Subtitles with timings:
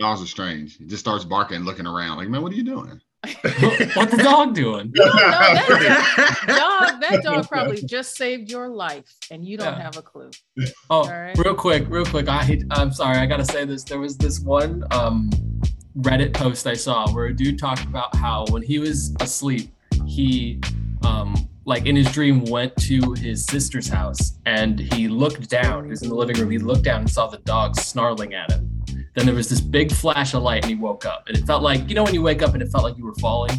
[0.00, 0.78] Dogs are strange.
[0.78, 2.16] He just starts barking, looking around.
[2.16, 3.00] Like, man, what are you doing?
[3.94, 4.90] What's the dog doing?
[4.94, 7.00] You don't that dog.
[7.02, 9.82] That dog probably just saved your life, and you don't Yeah.
[9.82, 10.30] have a clue.
[10.88, 11.36] Oh, Alright.
[11.36, 12.28] real quick, real quick.
[12.28, 13.84] I hate, I'm sorry, I gotta say this.
[13.84, 15.28] There was this one um,
[15.98, 19.70] Reddit post I saw where a dude talked about how when he was asleep,
[20.06, 20.58] he
[21.04, 21.34] um,
[21.66, 25.84] like in his dream went to his sister's house and he looked down.
[25.84, 26.50] He was in the living room.
[26.50, 28.69] He looked down and saw the dog snarling at him.
[29.14, 31.26] Then there was this big flash of light and he woke up.
[31.26, 33.04] And it felt like, you know, when you wake up and it felt like you
[33.04, 33.50] were falling?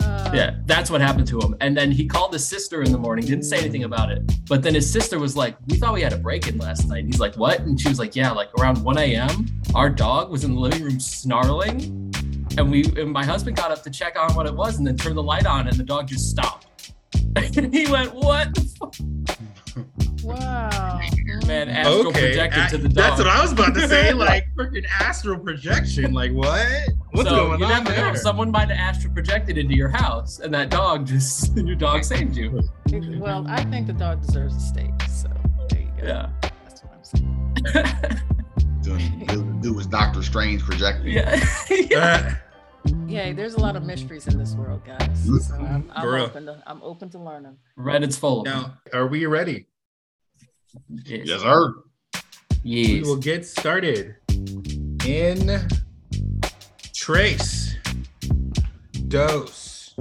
[0.00, 1.54] Uh, Yeah, that's what happened to him.
[1.60, 4.22] And then he called his sister in the morning, didn't say anything about it.
[4.48, 6.98] But then his sister was like, We thought we had a break in last night.
[7.04, 7.60] And he's like, What?
[7.60, 10.82] And she was like, Yeah, like around 1 a.m., our dog was in the living
[10.82, 12.12] room snarling.
[12.58, 14.96] And we and my husband got up to check on what it was and then
[14.96, 16.66] turned the light on and the dog just stopped.
[17.36, 18.94] and he went, What the fuck?
[20.24, 21.00] Wow.
[21.50, 22.94] Man, astral okay, projected to the dog.
[22.94, 24.12] that's what I was about to say.
[24.20, 26.12] Like freaking astral projection.
[26.12, 26.64] Like what?
[27.10, 28.14] What's so going you on never know.
[28.14, 32.36] Someone might have astral projected into your house and that dog just your dog saved
[32.36, 32.62] you.
[33.18, 34.92] Well, I think the dog deserves a steak.
[35.08, 35.28] So
[35.70, 36.06] there you go.
[36.06, 36.30] Yeah.
[36.40, 38.20] That's what I'm saying.
[38.82, 39.26] Doing
[39.60, 41.12] do, do Doctor Strange projecting.
[41.12, 41.42] Yeah.
[41.96, 42.34] Uh,
[43.06, 45.24] Yeah, there's a lot of mysteries in this world, guys.
[45.46, 47.56] So I'm, I'm open to I'm open to learning.
[47.76, 49.66] Reddit's full now, are we ready?
[51.04, 51.26] Yes.
[51.26, 51.74] Yes, sir.
[52.64, 54.14] We will get started
[55.04, 55.68] in
[56.94, 57.76] trace,
[59.08, 59.94] dos,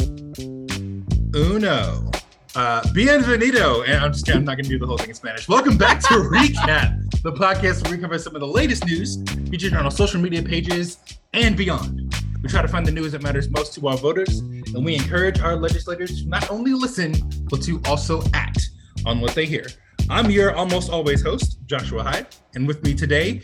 [1.36, 2.12] uno,
[2.56, 3.88] uh, bienvenido.
[3.88, 5.48] And I'm just kidding, I'm not going to do the whole thing in Spanish.
[5.48, 9.74] Welcome back to Recap, the podcast where we cover some of the latest news featured
[9.74, 11.00] on our social media pages
[11.34, 12.14] and beyond.
[12.44, 15.40] We try to find the news that matters most to our voters, and we encourage
[15.40, 17.16] our legislators to not only listen,
[17.50, 18.70] but to also act
[19.06, 19.66] on what they hear.
[20.12, 23.44] I'm your almost always host, Joshua Hyde, and with me today,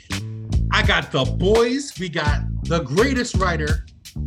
[0.71, 1.93] I got the boys.
[1.99, 3.85] We got the greatest writer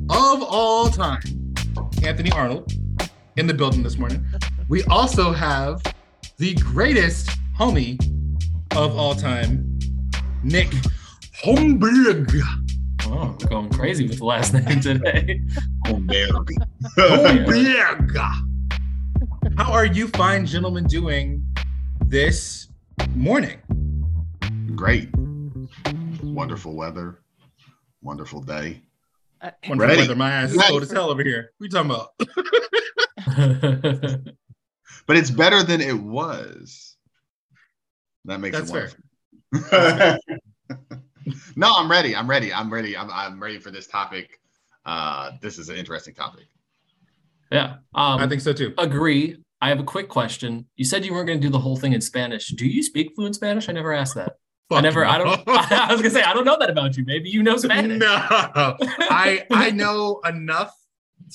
[0.08, 1.20] of all time,
[2.04, 2.72] Anthony Arnold,
[3.36, 4.24] in the building this morning.
[4.68, 5.82] We also have
[6.36, 7.28] the greatest
[7.58, 8.00] homie
[8.76, 9.76] of all time,
[10.44, 10.68] Nick
[11.42, 12.40] Homberg.
[13.06, 15.42] Oh, I'm going crazy with the last name today.
[15.86, 16.50] Homberg.
[16.96, 18.16] Homberg.
[19.56, 21.44] How are you fine gentlemen doing
[22.08, 22.68] this
[23.14, 23.60] morning?
[24.74, 25.08] Great.
[26.22, 27.20] Wonderful weather.
[28.02, 28.82] Wonderful day.
[29.40, 30.00] Uh, Wonderful Ready.
[30.02, 30.16] weather.
[30.16, 31.52] My ass is cold as hell over here.
[31.58, 32.08] What you talking about?
[35.06, 36.96] But it's better than it was.
[38.26, 38.94] That makes That's it
[39.72, 40.18] fair.
[41.56, 42.14] no, I'm ready.
[42.14, 42.52] I'm ready.
[42.52, 42.94] I'm ready.
[42.94, 44.38] I'm, I'm ready for this topic.
[44.84, 46.44] Uh, this is an interesting topic.
[47.50, 47.76] yeah.
[47.94, 48.74] Um, I think so too.
[48.76, 49.38] agree.
[49.60, 50.66] I have a quick question.
[50.76, 52.48] You said you weren't going to do the whole thing in Spanish.
[52.48, 53.68] Do you speak fluent Spanish?
[53.68, 54.34] I never asked that.
[54.70, 55.02] I never.
[55.04, 55.10] no.
[55.10, 55.42] I don't.
[55.48, 57.04] I was gonna say I don't know that about you.
[57.06, 57.98] Maybe you know Spanish.
[57.98, 60.74] No, I I know enough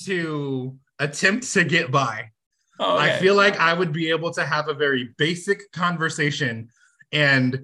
[0.04, 2.30] to attempt to get by.
[2.78, 6.68] Oh, I feel like I would be able to have a very basic conversation,
[7.10, 7.60] and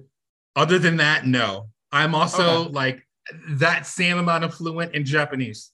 [0.57, 1.69] other than that, no.
[1.93, 2.69] I'm also Okay.
[2.73, 3.07] like
[3.51, 5.71] that same amount of fluent in Japanese.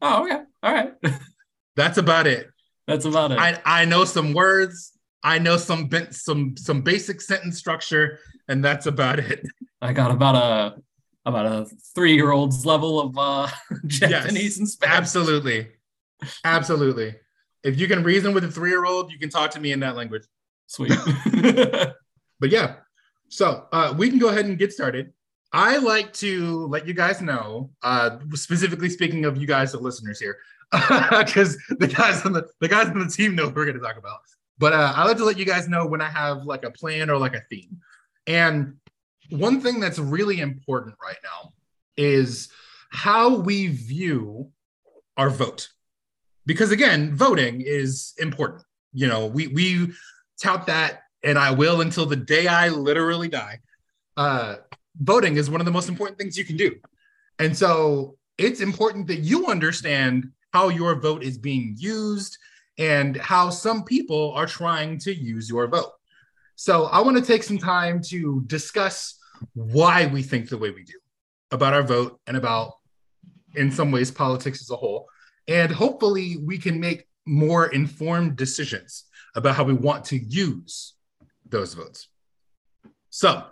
[0.00, 0.42] Oh, okay.
[0.62, 0.94] All right.
[1.76, 2.48] That's about it.
[2.86, 3.38] That's about it.
[3.38, 4.92] I I know some words.
[5.22, 8.18] I know some some some basic sentence structure,
[8.48, 9.46] and that's about it.
[9.80, 10.82] I got about a
[11.26, 13.48] about a three year old's level of uh,
[13.86, 14.96] Japanese and Spanish.
[14.96, 15.68] Absolutely,
[16.44, 17.16] absolutely.
[17.62, 19.80] If you can reason with a three year old, you can talk to me in
[19.80, 20.24] that language.
[20.66, 20.92] Sweet.
[22.40, 22.76] But yeah,
[23.28, 25.12] so uh, we can go ahead and get started.
[25.52, 30.20] I like to let you guys know, uh, specifically speaking of you guys, the listeners
[30.20, 30.36] here,
[31.24, 33.82] because the guys on the the guys on the team know what we're going to
[33.82, 34.18] talk about.
[34.58, 37.10] But uh, I like to let you guys know when I have like a plan
[37.10, 37.80] or like a theme.
[38.26, 38.76] And
[39.30, 41.50] one thing that's really important right now
[41.96, 42.48] is
[42.90, 44.50] how we view
[45.16, 45.68] our vote,
[46.46, 48.62] because again, voting is important.
[48.92, 49.92] You know, we we
[50.40, 53.60] tout that, and I will until the day I literally die.
[54.16, 54.56] Uh,
[55.00, 56.76] voting is one of the most important things you can do.
[57.38, 62.38] And so it's important that you understand how your vote is being used
[62.78, 65.90] and how some people are trying to use your vote.
[66.54, 69.18] So I want to take some time to discuss
[69.54, 71.00] why we think the way we do
[71.50, 72.74] about our vote and about,
[73.56, 75.08] in some ways, politics as a whole.
[75.48, 80.94] And hopefully we can make more informed decisions about how we want to use
[81.48, 82.06] those votes.
[83.10, 83.42] So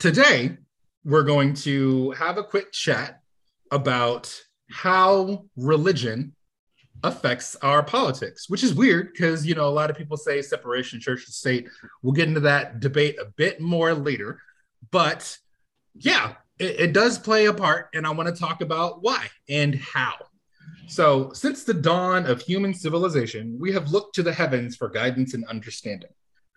[0.00, 0.58] today
[1.04, 3.20] we're going to have a quick chat
[3.70, 6.34] about how religion
[7.02, 11.00] affects our politics, which is weird because you know a lot of people say separation
[11.00, 11.68] church and state.
[12.02, 14.40] We'll get into that debate a bit more later,
[14.90, 15.38] but
[15.94, 19.74] yeah, it, it does play a part, and I want to talk about why and
[19.74, 20.14] how.
[20.86, 25.34] So, since the dawn of human civilization, we have looked to the heavens for guidance
[25.34, 26.10] and understanding.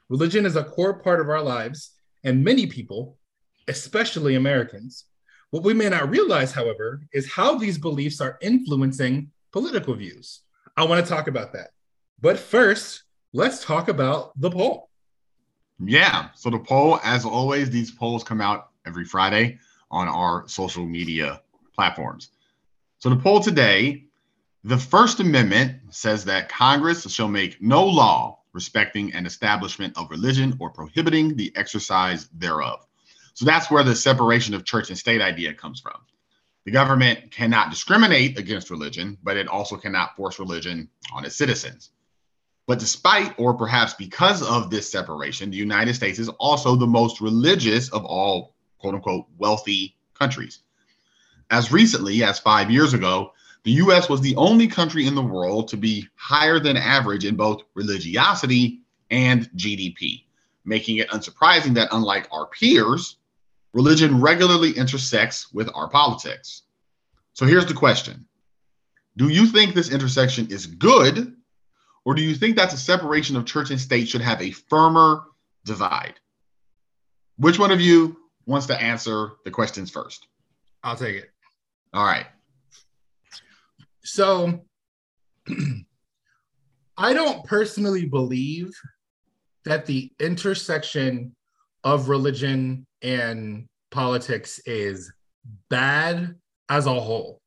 [0.09, 1.91] Religion is a core part of our lives,
[2.23, 3.17] and many people,
[3.67, 5.05] especially Americans,
[5.51, 10.41] what we may not realize, however, is how these beliefs are influencing political views.
[10.75, 11.71] I want to talk about that.
[12.19, 13.03] But first,
[13.33, 14.89] let's talk about the poll.
[15.79, 16.29] Yeah.
[16.35, 19.59] So the poll, as always, these polls come out every Friday
[19.91, 21.41] on our social media
[21.73, 22.31] platforms.
[22.99, 24.05] So the poll today,
[24.63, 30.57] the First Amendment says that Congress shall make no law respecting an establishment of religion
[30.59, 32.86] or prohibiting the exercise thereof.
[33.37, 36.01] So that's where the separation of church and state idea comes from.
[36.65, 41.91] The government cannot discriminate against religion, but it also cannot force religion on its citizens.
[42.65, 47.21] But despite, or perhaps because of this separation, the United States is also the most
[47.21, 50.61] religious of all quote unquote wealthy countries.
[51.51, 53.33] As recently as five years ago,
[53.65, 57.35] the US was the only country in the world to be higher than average in
[57.35, 58.81] both religiosity
[59.11, 60.23] and GDP,
[60.65, 63.17] making it unsurprising that, unlike our peers,
[63.73, 66.63] religion regularly intersects with our politics.
[67.33, 68.25] So here's the question
[69.15, 71.35] Do you think this intersection is good
[72.07, 75.23] or do you think that the separation of church and state should have a firmer
[75.65, 76.13] divide?
[77.35, 78.15] Which one of you
[78.45, 80.25] wants to answer the questions first?
[80.83, 81.29] I'll take it.
[81.93, 82.27] All right.
[84.05, 84.61] So
[86.97, 88.71] I don't personally believe
[89.65, 91.35] that the intersection
[91.83, 95.11] of religion and politics is
[95.69, 96.35] bad
[96.69, 97.41] as a whole.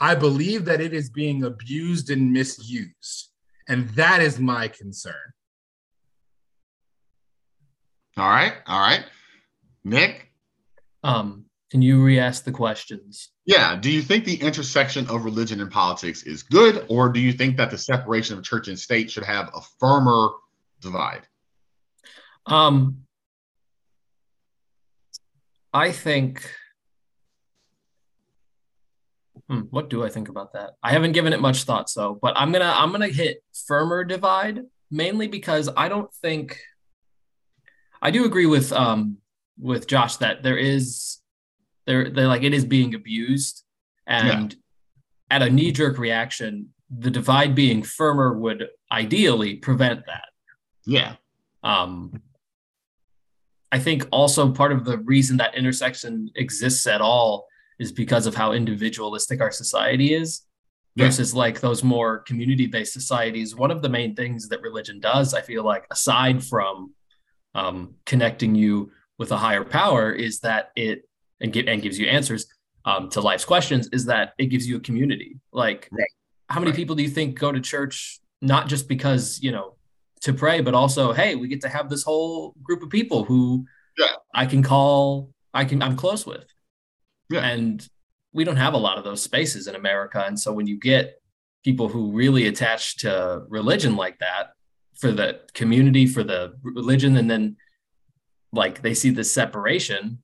[0.00, 3.30] I believe that it is being abused and misused.
[3.68, 5.14] And that is my concern.
[8.16, 8.54] All right.
[8.66, 9.04] All right.
[9.84, 10.30] Nick?
[11.02, 13.30] Um, can you re-ask the questions?
[13.46, 13.76] Yeah.
[13.76, 17.56] Do you think the intersection of religion and politics is good, or do you think
[17.56, 20.30] that the separation of church and state should have a firmer
[20.80, 21.26] divide?
[22.46, 23.03] Um,
[25.74, 26.48] I think.
[29.48, 30.70] Hmm, what do I think about that?
[30.82, 34.60] I haven't given it much thought, so but I'm gonna I'm gonna hit firmer divide
[34.90, 36.60] mainly because I don't think
[38.00, 39.18] I do agree with um
[39.58, 41.18] with Josh that there is
[41.86, 43.64] there they like it is being abused
[44.06, 45.36] and yeah.
[45.36, 50.28] at a knee jerk reaction the divide being firmer would ideally prevent that.
[50.86, 51.16] Yeah.
[51.62, 52.22] Um
[53.74, 57.48] I think also part of the reason that intersection exists at all
[57.80, 60.42] is because of how individualistic our society is
[60.96, 61.38] versus yeah.
[61.40, 63.56] like those more community based societies.
[63.56, 66.94] One of the main things that religion does, I feel like, aside from
[67.56, 71.08] um, connecting you with a higher power, is that it
[71.40, 72.46] and, get, and gives you answers
[72.84, 75.40] um, to life's questions, is that it gives you a community.
[75.50, 76.06] Like, right.
[76.48, 76.76] how many right.
[76.76, 79.73] people do you think go to church not just because, you know,
[80.24, 83.66] to pray, but also, hey, we get to have this whole group of people who
[83.98, 84.06] yeah.
[84.34, 86.46] I can call, I can, I'm close with.
[87.28, 87.40] Yeah.
[87.40, 87.86] And
[88.32, 90.24] we don't have a lot of those spaces in America.
[90.26, 91.20] And so when you get
[91.62, 94.52] people who really attach to religion like that
[94.94, 97.56] for the community, for the religion, and then
[98.50, 100.22] like they see the separation.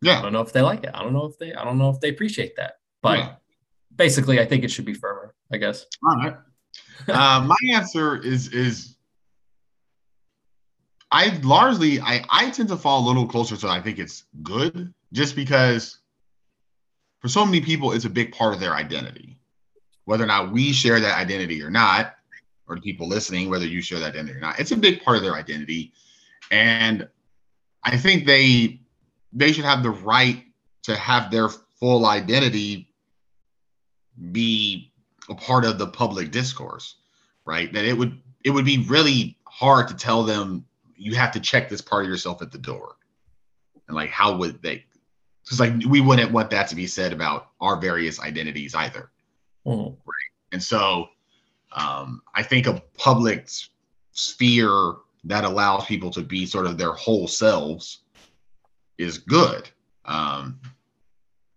[0.00, 0.20] Yeah.
[0.20, 0.90] I don't know if they like it.
[0.94, 2.74] I don't know if they I don't know if they appreciate that.
[3.02, 3.34] But yeah.
[3.96, 5.86] basically I think it should be firmer, I guess.
[6.08, 6.36] All right.
[7.08, 8.96] Uh, my answer is is
[11.10, 14.92] I largely I I tend to fall a little closer to I think it's good
[15.12, 15.98] just because
[17.20, 19.38] for so many people it's a big part of their identity.
[20.06, 22.14] Whether or not we share that identity or not,
[22.66, 25.16] or the people listening, whether you share that identity or not, it's a big part
[25.16, 25.92] of their identity.
[26.50, 27.08] And
[27.82, 28.80] I think they
[29.32, 30.44] they should have the right
[30.84, 32.88] to have their full identity
[34.32, 34.92] be
[35.28, 36.96] a part of the public discourse,
[37.44, 37.72] right?
[37.72, 40.64] That it would it would be really hard to tell them
[40.96, 42.96] you have to check this part of yourself at the door.
[43.88, 44.84] And like how would they
[45.44, 49.10] because like we wouldn't want that to be said about our various identities either.
[49.66, 49.90] Mm.
[49.90, 50.30] Right.
[50.52, 51.08] And so
[51.72, 53.48] um, I think a public
[54.12, 58.00] sphere that allows people to be sort of their whole selves
[58.98, 59.68] is good.
[60.04, 60.60] Um,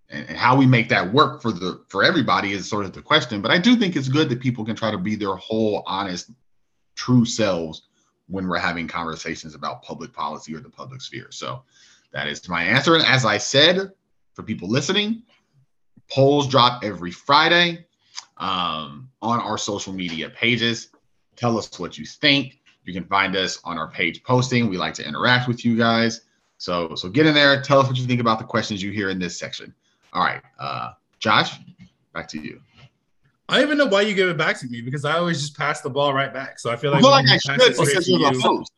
[0.10, 3.42] and, how we make that work for the for everybody is sort of the question.
[3.42, 6.32] But I do think it's good that people can try to be their whole, honest,
[6.96, 7.84] true selves
[8.28, 11.28] when we're having conversations about public policy or the public sphere.
[11.32, 11.64] So
[12.12, 12.96] that is my answer.
[12.96, 13.92] And as I said,
[14.34, 15.24] for people listening,
[16.10, 17.86] polls drop every Friday
[18.38, 20.90] um, on our social media pages.
[21.36, 22.60] Tell us what you think.
[22.84, 24.70] You can find us on our page posting.
[24.70, 26.22] We like to interact with you guys.
[26.58, 27.62] So so get in there.
[27.62, 29.74] Tell us what you think about the questions you hear in this section.
[30.14, 31.58] All right, uh, Josh,
[32.14, 32.62] back to you.
[33.50, 35.58] I don't even know why you give it back to me because I always just
[35.58, 36.60] pass the ball right back.
[36.60, 38.42] So I feel I like, feel like I should pass it because you're the you-
[38.42, 38.72] host.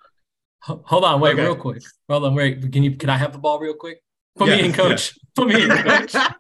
[0.62, 1.44] Hold on, wait, Okay.
[1.44, 1.82] real quick.
[2.10, 2.62] Hold on, wait.
[2.72, 2.96] Can you?
[2.98, 4.04] Can I have the ball real quick?
[4.36, 5.18] Put Yeah, me in, coach.
[5.36, 6.16] Put me in, coach.
[6.16, 6.32] I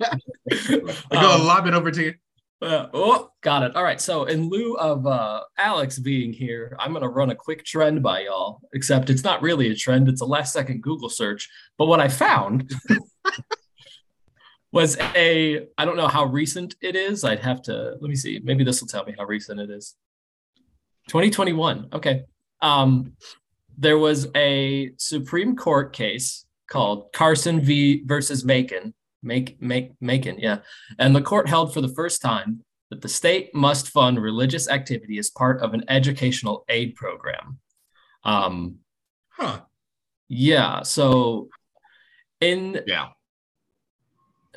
[1.11, 2.13] go Um, lob it over to you.
[2.61, 3.73] Uh, oh, got it.
[3.77, 4.01] All right.
[4.01, 8.03] So, in lieu of uh, Alex being here, I'm going to run a quick trend
[8.03, 10.09] by y'all, except it's not really a trend.
[10.09, 11.49] It's a last second Google search.
[11.77, 12.69] But what I found
[14.71, 17.23] was a, I don't know how recent it is.
[17.23, 18.39] I'd have to, let me see.
[18.43, 19.95] Maybe this will tell me how recent it is.
[21.07, 21.89] 2021.
[21.93, 22.23] Okay.
[22.61, 23.13] Um,
[23.77, 28.03] there was a Supreme Court case called Carson v.
[28.05, 28.93] versus Makin.
[29.23, 30.37] Make, make, Makin.
[30.39, 30.59] Yeah.
[30.99, 35.17] And the court held for the first time that the state must fund religious activity
[35.17, 37.59] as part of an educational aid program.
[38.23, 38.79] Um,
[39.31, 39.61] Huh.
[40.27, 40.83] yeah.
[40.83, 41.47] So,
[42.41, 43.07] in Yeah.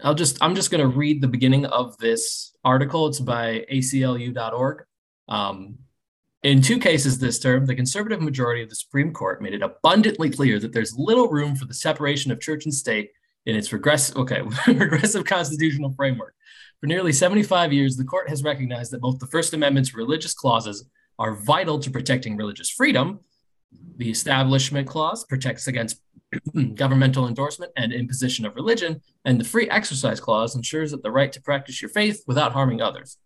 [0.02, 3.06] I'll just I'm just going to read the beginning of this article.
[3.06, 4.84] It's by ACLU.org.
[5.28, 5.78] Um,
[6.42, 10.28] in two cases this term, the conservative majority of the Supreme Court made it abundantly
[10.28, 13.10] clear that there's little room for the separation of church and state
[13.46, 16.34] in its regressive, okay, regressive constitutional framework.
[16.80, 20.84] For nearly 75 years, the court has recognized that both the First Amendment's religious clauses
[21.16, 23.20] are vital to protecting religious freedom.
[23.98, 26.00] The Establishment Clause protects against
[26.74, 31.32] governmental endorsement and imposition of religion, and the Free Exercise Clause ensures that the right
[31.32, 33.18] to practice your faith without harming others.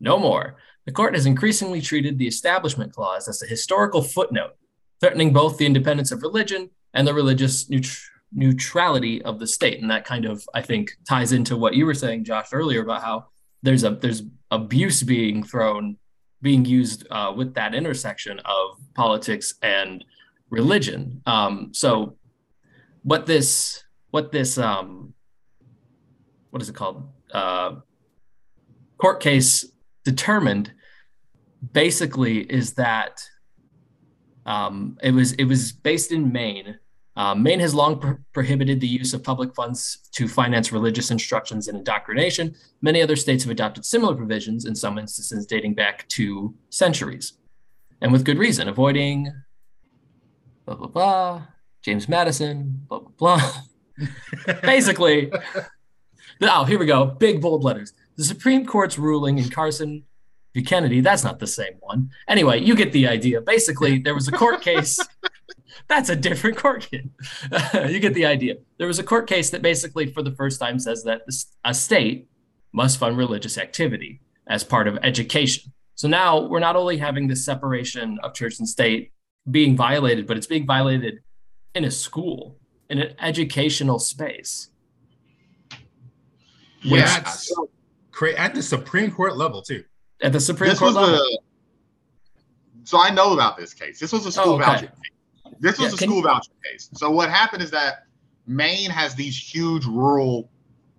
[0.00, 0.56] No more.
[0.86, 4.52] The court has increasingly treated the Establishment Clause as a historical footnote,
[5.00, 8.00] threatening both the independence of religion and the religious neut-
[8.32, 9.80] neutrality of the state.
[9.80, 13.02] And that kind of, I think, ties into what you were saying, Josh, earlier about
[13.02, 13.26] how
[13.62, 15.96] there's a there's abuse being thrown,
[16.40, 20.04] being used uh, with that intersection of politics and
[20.50, 21.22] religion.
[21.26, 22.16] Um, so,
[23.08, 25.14] what this what this um,
[26.50, 27.08] what is it called?
[27.32, 27.76] Uh,
[28.98, 29.64] court case
[30.04, 30.72] determined
[31.72, 33.22] basically is that
[34.44, 36.78] um, it was it was based in Maine.
[37.16, 41.66] Uh, Maine has long pro- prohibited the use of public funds to finance religious instructions
[41.66, 42.54] and indoctrination.
[42.80, 47.38] Many other states have adopted similar provisions, in some instances dating back to centuries,
[48.02, 49.32] and with good reason, avoiding
[50.66, 51.46] blah blah blah.
[51.88, 53.52] James Madison, blah blah blah.
[54.62, 55.32] Basically,
[56.42, 57.06] oh, here we go.
[57.06, 57.94] Big bold letters.
[58.18, 60.04] The Supreme Court's ruling in Carson
[60.52, 60.62] v.
[60.62, 62.10] Kennedy, that's not the same one.
[62.28, 63.40] Anyway, you get the idea.
[63.40, 64.98] Basically, there was a court case.
[65.88, 67.06] That's a different court case.
[67.88, 68.56] you get the idea.
[68.76, 71.22] There was a court case that basically, for the first time, says that
[71.64, 72.28] a state
[72.72, 75.72] must fund religious activity as part of education.
[75.94, 79.12] So now we're not only having this separation of church and state
[79.50, 81.20] being violated, but it's being violated
[81.74, 82.56] in a school,
[82.90, 84.70] in an educational space.
[86.82, 87.04] Yeah.
[87.20, 87.52] That's
[88.12, 89.84] cra- at the Supreme Court level too.
[90.22, 91.16] At the Supreme this Court was level.
[91.18, 91.38] a.
[92.84, 93.98] So I know about this case.
[94.00, 94.64] This was a school Oh, okay.
[94.64, 95.54] voucher case.
[95.60, 96.88] This was Yeah, a school you- voucher case.
[96.94, 98.04] So what happened is that
[98.46, 100.48] Maine has these huge rural,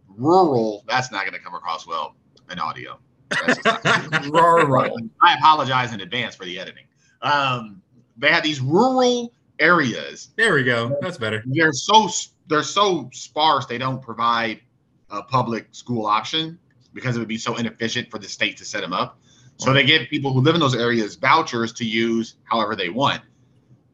[0.07, 0.83] rural.
[0.87, 2.15] That's not going to come across well
[2.51, 2.99] in audio.
[3.29, 4.95] That's just not- Rural.
[5.21, 6.85] I apologize in advance for the editing.
[7.21, 7.81] Um,
[8.17, 10.29] they have these rural areas.
[10.35, 10.97] There we go.
[11.01, 11.43] That's better.
[11.45, 12.09] They're so
[12.47, 13.65] they're so sparse.
[13.65, 14.61] They don't provide
[15.09, 16.57] a public school option
[16.93, 19.19] because it would be so inefficient for the state to set them up.
[19.57, 23.21] So they give people who live in those areas vouchers to use however they want.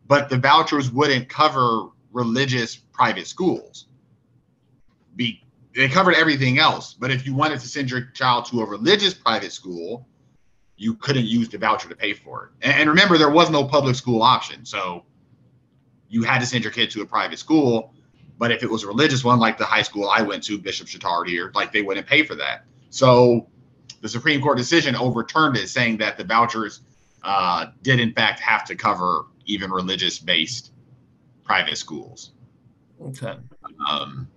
[0.07, 3.87] But the vouchers wouldn't cover religious private schools.
[5.15, 5.41] Be
[5.75, 6.93] they covered everything else.
[6.93, 10.07] But if you wanted to send your child to a religious private school,
[10.77, 12.67] you couldn't use the voucher to pay for it.
[12.67, 14.65] And, and remember, there was no public school option.
[14.65, 15.03] So
[16.09, 17.93] you had to send your kid to a private school.
[18.37, 20.87] But if it was a religious one, like the high school I went to, Bishop
[20.87, 22.65] Chatard here, like they wouldn't pay for that.
[22.89, 23.47] So
[24.01, 26.81] the Supreme Court decision overturned it, saying that the vouchers
[27.23, 30.73] uh, did in fact have to cover even religious-based
[31.43, 32.31] private schools.
[33.01, 33.35] Okay.
[33.89, 34.27] Um,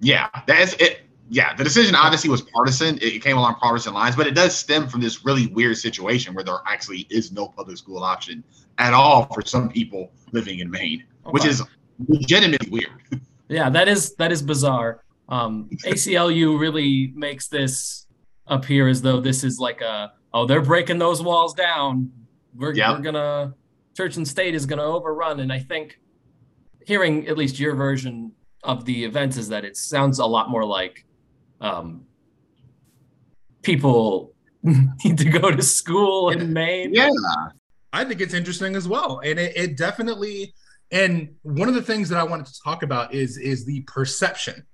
[0.00, 1.02] yeah, that's it.
[1.30, 2.98] Yeah, the decision obviously was partisan.
[3.00, 6.44] It came along partisan lines, but it does stem from this really weird situation where
[6.44, 8.44] there actually is no public school option
[8.78, 11.62] at all for some people living in Maine, which is
[12.08, 12.90] legitimately weird.
[13.46, 15.04] Yeah, that is that is bizarre.
[15.28, 18.06] Um, ACLU really makes this
[18.46, 22.10] appear as though this is like a oh they're breaking those walls down.
[22.54, 22.92] We're Yeah.
[22.92, 23.54] we're gonna
[23.94, 25.40] church and state is gonna overrun.
[25.40, 26.00] And I think
[26.86, 30.64] hearing at least your version of the events is that it sounds a lot more
[30.64, 31.04] like
[31.60, 32.06] um,
[33.62, 36.92] people need to go to school in Maine.
[36.92, 37.10] Yeah,
[37.92, 39.20] I think it's interesting as well.
[39.24, 40.54] And it, it definitely
[40.90, 44.64] And one of the things that I wanted to talk about is is the perception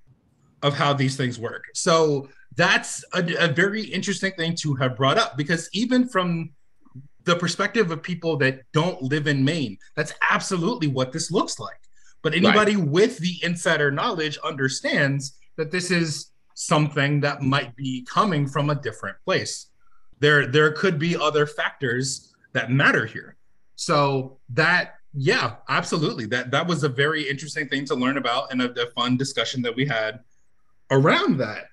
[0.63, 1.65] of how these things work.
[1.75, 6.51] So that's a, a very interesting thing to have brought up because even from
[7.25, 11.81] the perspective of people that don't live in Maine, that's absolutely what this looks like.
[12.23, 12.87] But anybody right.
[12.87, 16.30] with the insider knowledge understands that this is
[16.61, 19.71] something that might be coming from a different place.
[20.19, 23.37] There, there could be other factors that matter here.
[23.77, 26.27] So that, yeah, absolutely.
[26.27, 29.63] That that was a very interesting thing to learn about and a, a fun discussion
[29.63, 30.21] that we had
[30.91, 31.65] around that.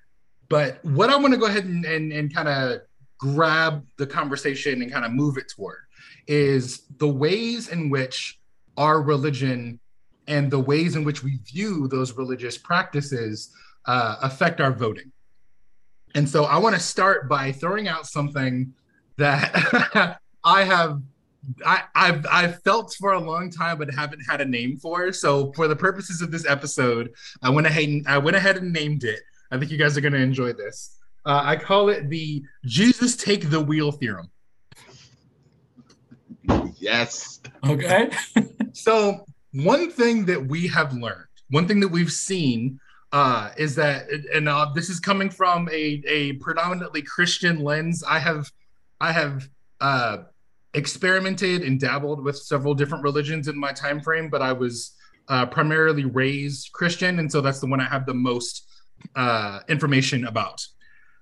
[0.48, 2.80] But what I want to go ahead and, and, and kind of
[3.18, 5.80] grab the conversation and kind of move it toward
[6.26, 8.40] is the ways in which
[8.78, 9.80] our religion
[10.28, 13.52] and the ways in which we view those religious practices
[13.88, 15.10] uh, affect our voting.
[16.14, 18.72] And so I want to start by throwing out something
[19.16, 21.02] that I have
[21.64, 25.12] I, have I've felt for a long time but haven't had a name for.
[25.12, 27.10] So for the purposes of this episode,
[27.42, 29.20] I went ahead and I went ahead and named it.
[29.50, 30.98] I think you guys are going to enjoy this.
[31.24, 34.30] Uh, I call it the Jesus take the wheel theorem.
[36.76, 37.40] Yes.
[37.66, 38.10] Okay.
[38.72, 42.78] so one thing that we have learned, one thing that we've seen,
[43.12, 48.04] uh, is that, and uh, this is coming from a a predominantly Christian lens.
[48.06, 48.50] I have,
[49.00, 49.48] I have
[49.80, 50.18] uh,
[50.74, 54.94] experimented and dabbled with several different religions in my time frame, but I was
[55.28, 58.68] uh, primarily raised Christian, and so that's the one I have the most
[59.14, 60.64] uh, information about.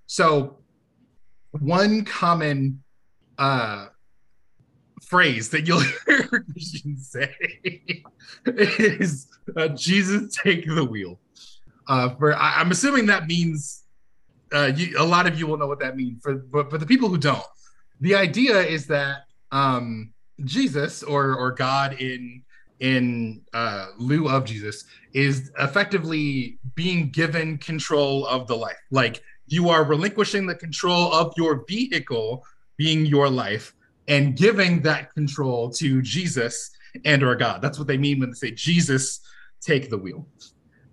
[0.06, 0.58] So,
[1.52, 2.82] one common
[3.38, 3.88] uh,
[5.02, 7.34] phrase that you'll hear Christians say
[8.46, 11.18] is uh, "Jesus, take the wheel."
[11.88, 13.84] Uh, for I, am assuming that means
[14.52, 16.22] uh, you, a lot of you will know what that means.
[16.22, 17.44] For but for the people who don't,
[18.00, 20.12] the idea is that um,
[20.44, 22.42] Jesus or or God in
[22.80, 28.76] in uh, lieu of Jesus is effectively being given control of the life.
[28.90, 32.44] Like you are relinquishing the control of your vehicle
[32.76, 33.74] being your life
[34.08, 36.70] and giving that control to Jesus
[37.04, 37.62] and or God.
[37.62, 39.20] That's what they mean when they say Jesus
[39.60, 40.26] take the wheel.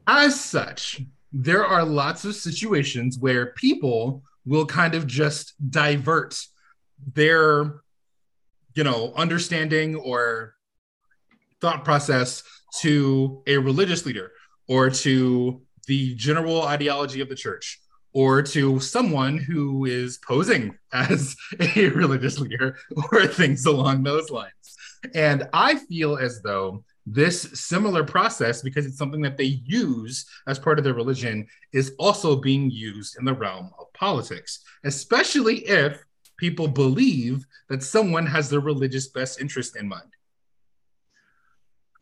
[0.07, 6.39] As such, there are lots of situations where people will kind of just divert
[7.13, 7.81] their
[8.75, 10.55] you know understanding or
[11.61, 12.43] thought process
[12.81, 14.31] to a religious leader
[14.67, 17.79] or to the general ideology of the church
[18.13, 22.77] or to someone who is posing as a religious leader
[23.11, 24.51] or things along those lines.
[25.13, 30.57] And I feel as though this similar process, because it's something that they use as
[30.57, 36.03] part of their religion, is also being used in the realm of politics, especially if
[36.37, 40.09] people believe that someone has their religious best interest in mind.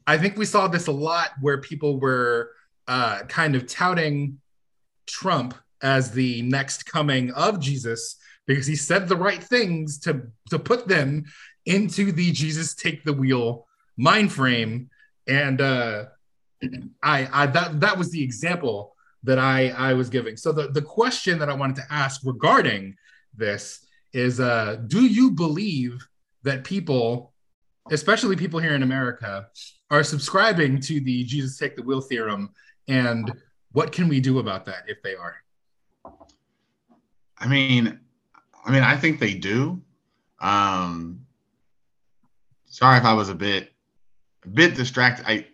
[0.08, 2.52] I think we saw this a lot where people were
[2.88, 4.40] uh, kind of touting
[5.06, 10.60] Trump as the next coming of Jesus because he said the right things to to
[10.60, 11.26] put them
[11.66, 14.90] into the Jesus take the wheel mind frame
[15.28, 16.06] and uh
[17.02, 20.38] I I that that was the example that I I was giving.
[20.38, 22.96] So the the question that I wanted to ask regarding
[23.36, 26.06] this is uh do you believe
[26.44, 27.34] that people
[27.90, 29.48] especially people here in America
[29.90, 32.50] are subscribing to the Jesus take the wheel theorem
[32.88, 33.32] and
[33.72, 35.36] what can we do about that if they are?
[37.38, 38.00] I mean,
[38.66, 39.82] I mean, I think they do.
[40.40, 41.26] Um,
[42.66, 43.71] sorry if I was a bit,
[44.46, 45.26] a bit distracted.
[45.28, 45.48] I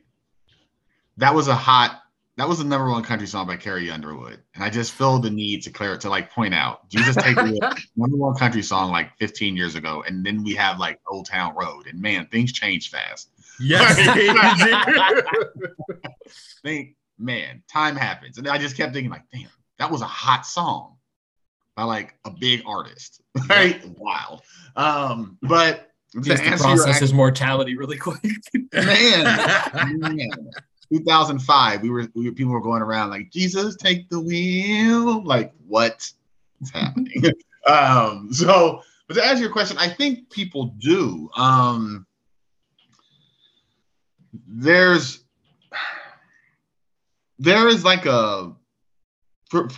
[1.18, 2.02] that was a hot,
[2.38, 5.30] that was the number one country song by Carrie Underwood, and I just feel the
[5.30, 8.92] need to clear it to like point out Jesus take the number one country song
[8.92, 12.52] like 15 years ago, and then we have like Old Town Road, and man, things
[12.52, 13.30] change fast.
[13.60, 13.98] Yes,
[16.64, 20.46] think, man, time happens, and I just kept thinking like, damn, that was a hot
[20.46, 20.98] song
[21.76, 23.82] by like a big artist, right?
[23.84, 23.92] Yeah.
[23.98, 24.42] Wild.
[24.76, 25.92] Um, but
[26.22, 28.24] just to process his mortality really quick.
[28.74, 30.52] man, man.
[30.92, 35.24] 2005, we were, we people were going around like Jesus, take the wheel.
[35.24, 36.10] Like what
[36.62, 37.24] is happening?
[37.68, 41.30] um, so, but to answer your question, I think people do.
[41.36, 42.06] Um,
[44.48, 45.24] there's
[47.40, 48.54] there is like a
[49.50, 49.70] for,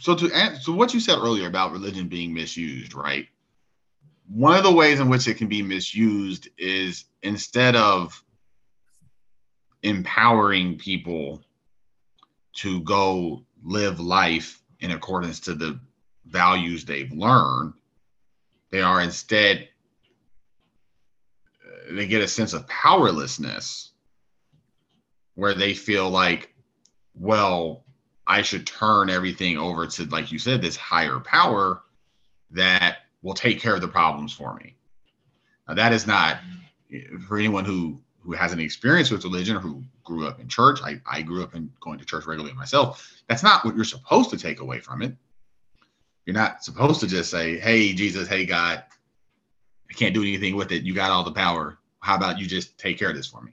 [0.00, 3.26] so to answer, so what you said earlier about religion being misused, right?
[4.28, 8.22] One of the ways in which it can be misused is instead of
[9.82, 11.42] empowering people
[12.54, 15.78] to go live life in accordance to the
[16.26, 17.74] values they've learned,
[18.70, 19.68] they are instead
[21.64, 23.92] uh, they get a sense of powerlessness
[25.34, 26.54] where they feel like,
[27.14, 27.84] well,
[28.26, 31.82] I should turn everything over to, like you said, this higher power
[32.52, 34.76] that will take care of the problems for me.
[35.66, 36.38] Now, that is not
[37.26, 40.80] for anyone who who has any experience with religion or who grew up in church.
[40.82, 43.12] I, I grew up in going to church regularly myself.
[43.28, 45.14] That's not what you're supposed to take away from it.
[46.24, 48.82] You're not supposed to just say, "Hey Jesus, hey God,
[49.90, 50.84] I can't do anything with it.
[50.84, 51.78] You got all the power.
[52.00, 53.52] How about you just take care of this for me?"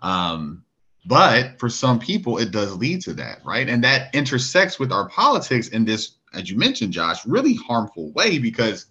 [0.00, 0.64] Um,
[1.04, 3.68] but for some people, it does lead to that, right?
[3.68, 8.38] And that intersects with our politics in this, as you mentioned, Josh, really harmful way
[8.38, 8.86] because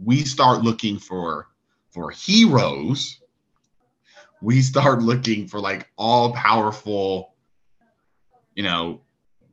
[0.00, 1.48] we start looking for
[1.90, 3.20] for heroes.
[4.40, 7.34] We start looking for like all powerful,
[8.54, 9.02] you know,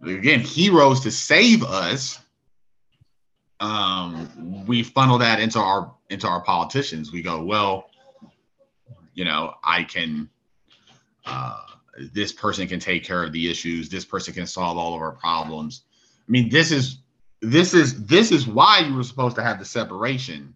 [0.04, 2.19] again, heroes to save us.
[3.60, 7.12] Um, we funnel that into our into our politicians.
[7.12, 7.89] We go, well,
[9.13, 10.30] you know, I can
[11.25, 11.58] uh
[12.13, 15.12] this person can take care of the issues this person can solve all of our
[15.12, 15.84] problems
[16.28, 16.99] i mean this is
[17.41, 20.56] this is this is why you were supposed to have the separation.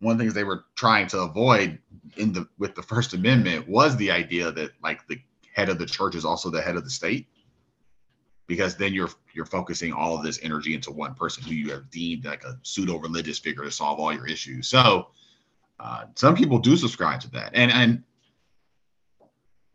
[0.00, 1.78] One of the things they were trying to avoid
[2.16, 5.20] in the with the first amendment was the idea that like the
[5.54, 7.28] head of the church is also the head of the state.
[8.46, 11.90] Because then you're you're focusing all of this energy into one person who you have
[11.90, 14.66] deemed like a pseudo religious figure to solve all your issues.
[14.66, 15.08] So
[15.78, 17.52] uh, some people do subscribe to that.
[17.54, 18.02] And and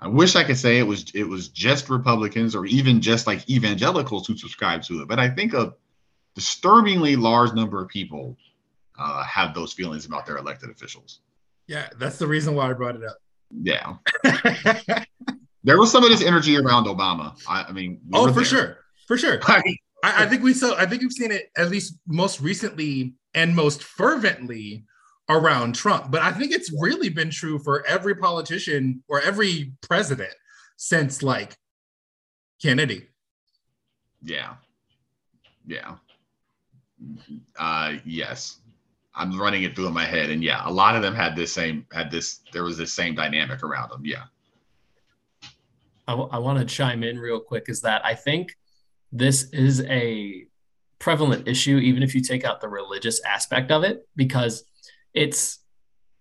[0.02, 3.50] I wish I could say it was it was just Republicans or even just like
[3.50, 5.74] evangelicals who subscribe to it, but I think a
[6.36, 8.38] disturbingly large number of people
[9.00, 11.22] uh, have those feelings about their elected officials.
[11.68, 13.18] Yeah, that's the reason why I brought it up.
[13.52, 13.96] Yeah,
[15.64, 17.36] there was some of this energy around Obama.
[17.48, 18.44] I, I mean, we oh, for there.
[18.44, 19.40] sure, for sure.
[20.06, 20.76] I, I think we saw.
[20.76, 24.86] I think we've seen it at least most recently and most fervently
[25.30, 26.12] around Trump.
[26.12, 30.34] But I think it's really been true for every politician or every president
[30.78, 31.56] since like
[32.62, 33.08] Kennedy.
[34.22, 34.56] Yeah,
[35.66, 35.96] yeah,
[37.58, 38.60] uh, yes.
[39.18, 41.54] I'm running it through in my head, and yeah, a lot of them had this
[41.54, 42.42] same had this.
[42.52, 44.02] There was this same dynamic around them.
[44.04, 44.24] Yeah.
[46.08, 48.56] I, w- I want to chime in real quick is that I think
[49.12, 50.46] this is a
[51.00, 54.66] prevalent issue, even if you take out the religious aspect of it, because
[55.14, 55.60] it's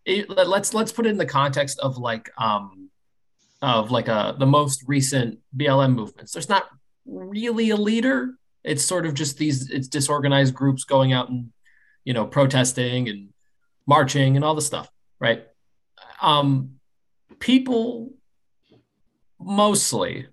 [0.05, 2.91] it, let- let's let's put it in the context of like um
[3.61, 6.33] of like a the most recent BLM movements.
[6.33, 6.69] There's not
[7.07, 8.35] really a leader.
[8.65, 11.53] It's sort of just these it's disorganized groups going out and
[12.05, 13.29] you know protesting and
[13.87, 14.89] marching and all the stuff,
[15.21, 15.47] right?
[16.21, 16.77] Um
[17.39, 18.13] people
[19.39, 20.27] mostly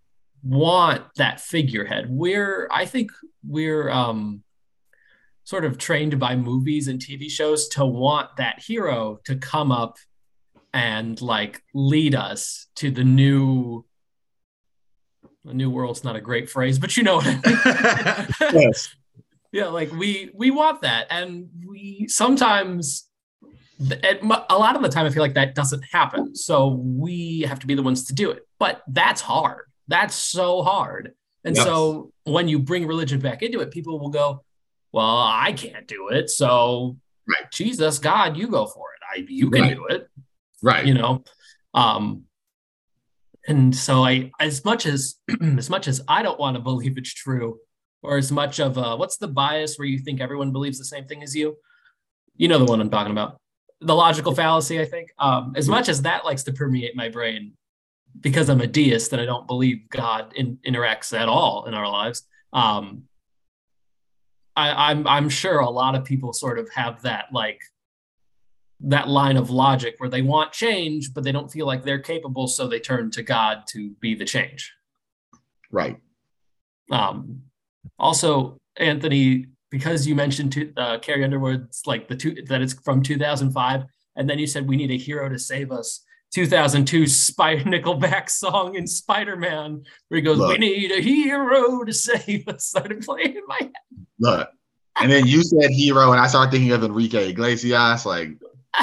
[0.43, 2.07] want that figurehead.
[2.09, 3.11] We're I think
[3.45, 4.43] we're um
[5.43, 9.97] sort of trained by movies and TV shows to want that hero to come up
[10.73, 13.85] and like lead us to the new
[15.45, 17.33] the new world's not a great phrase, but you know what I
[18.51, 18.53] mean.
[18.61, 18.95] Yes.
[19.51, 23.07] yeah, like we we want that and we sometimes
[24.03, 26.35] at a lot of the time I feel like that doesn't happen.
[26.35, 28.47] So we have to be the ones to do it.
[28.59, 29.65] But that's hard.
[29.87, 31.13] That's so hard.
[31.43, 31.65] And Yes.
[31.65, 34.43] so when you bring religion back into it, people will go,
[34.91, 36.29] "Well, I can't do it.
[36.29, 37.49] So Right.
[37.51, 39.01] Jesus, God, you go for it.
[39.19, 39.75] I you can Right.
[39.75, 40.07] do it."
[40.61, 40.85] Right.
[40.85, 41.23] You know.
[41.73, 42.25] Um
[43.47, 45.15] and so I as much as
[45.57, 47.59] as much as I don't want to believe it's true
[48.03, 51.05] or as much of uh what's the bias where you think everyone believes the same
[51.05, 51.57] thing as you?
[52.35, 53.39] You know the one I'm talking about.
[53.81, 55.09] The logical fallacy, I think.
[55.17, 57.53] Um, as much as that likes to permeate my brain,
[58.19, 61.89] because I'm a deist and I don't believe God in, interacts at all in our
[61.89, 62.23] lives.
[62.53, 63.03] Um,
[64.55, 67.61] I, I'm I'm sure a lot of people sort of have that like
[68.83, 72.47] that line of logic where they want change, but they don't feel like they're capable,
[72.47, 74.73] so they turn to God to be the change.
[75.71, 75.97] Right.
[76.91, 77.43] Um,
[77.99, 83.01] also, Anthony, because you mentioned to, uh, Carrie Underwood's like the two that it's from
[83.01, 83.83] 2005,
[84.15, 86.03] and then you said we need a hero to save us.
[86.33, 91.93] 2002 Spider Nickelback song in Spider Man, where he goes, "We need a hero to
[91.93, 94.05] save us." Started playing in my head.
[94.19, 94.49] Look.
[94.99, 98.31] And then you said hero, and I started thinking of Enrique Iglesias, like,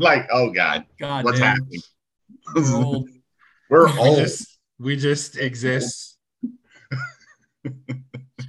[0.00, 1.80] like, oh God, God, what's damn, happening?
[2.54, 3.08] we're old.
[3.70, 4.18] We're We old.
[4.18, 6.18] just, we just exist.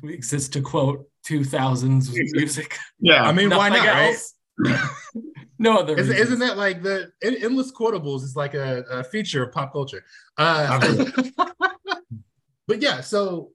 [0.04, 2.78] We exist to quote 2000s music.
[3.00, 3.24] Yeah.
[3.24, 3.94] I mean, why Nothing not?
[3.96, 4.14] Right?
[4.14, 4.34] else.
[5.58, 5.98] no other.
[5.98, 9.72] Isn't, isn't that like the en- endless quotables is like a, a feature of pop
[9.72, 10.04] culture?
[10.38, 10.80] Uh,
[12.68, 13.52] but yeah, so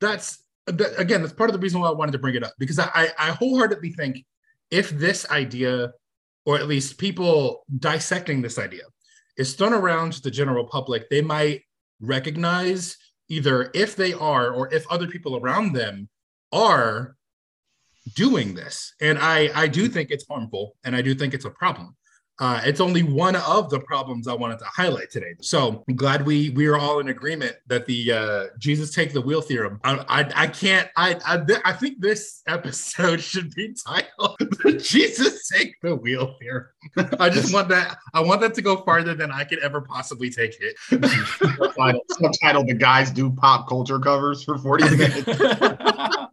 [0.00, 2.54] that's that, again, that's part of the reason why I wanted to bring it up
[2.58, 4.24] because I, I, wholeheartedly think
[4.70, 5.92] if this idea,
[6.46, 8.84] or at least people dissecting this idea,
[9.36, 11.62] is thrown around to the general public, they might
[12.00, 12.96] recognize
[13.28, 16.08] either if they are or if other people around them
[16.52, 17.16] are
[18.14, 18.94] doing this.
[19.00, 19.92] And I, I do mm-hmm.
[19.92, 21.96] think it's harmful and I do think it's a problem.
[22.40, 25.34] Uh, it's only one of the problems I wanted to highlight today.
[25.40, 29.20] So I'm glad we we are all in agreement that the uh, Jesus take the
[29.20, 29.80] wheel theorem.
[29.84, 34.36] I I, I can't I, I I think this episode should be titled
[34.82, 36.66] Jesus take the wheel theorem.
[37.20, 40.30] I just want that I want that to go farther than I could ever possibly
[40.30, 40.76] take it.
[41.58, 46.28] subtitle, subtitle the guys do pop culture covers for 40 minutes.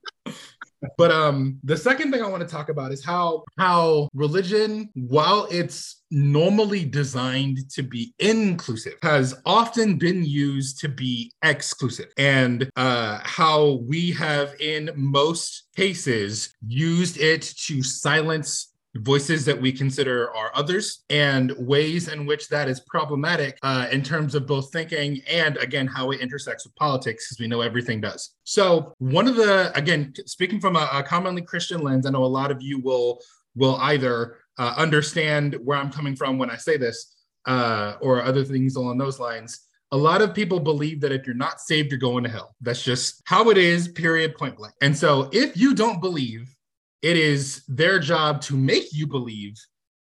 [0.97, 5.47] But um the second thing i want to talk about is how how religion while
[5.51, 12.07] it's normally designed to be inclusive has often been used to be exclusive.
[12.17, 19.71] And uh how we have in most cases used it to silence voices that we
[19.71, 24.71] consider are others and ways in which that is problematic uh, in terms of both
[24.73, 28.31] thinking and again how it intersects with politics because we know everything does.
[28.43, 32.25] So one of the again speaking from a, a commonly christian lens i know a
[32.25, 33.19] lot of you will
[33.55, 38.43] will either uh, understand where i'm coming from when i say this uh, or other
[38.43, 39.61] things along those lines.
[39.91, 42.55] A lot of people believe that if you're not saved you're going to hell.
[42.61, 44.73] That's just how it is period point blank.
[44.81, 46.55] And so if you don't believe
[47.01, 49.55] it is their job to make you believe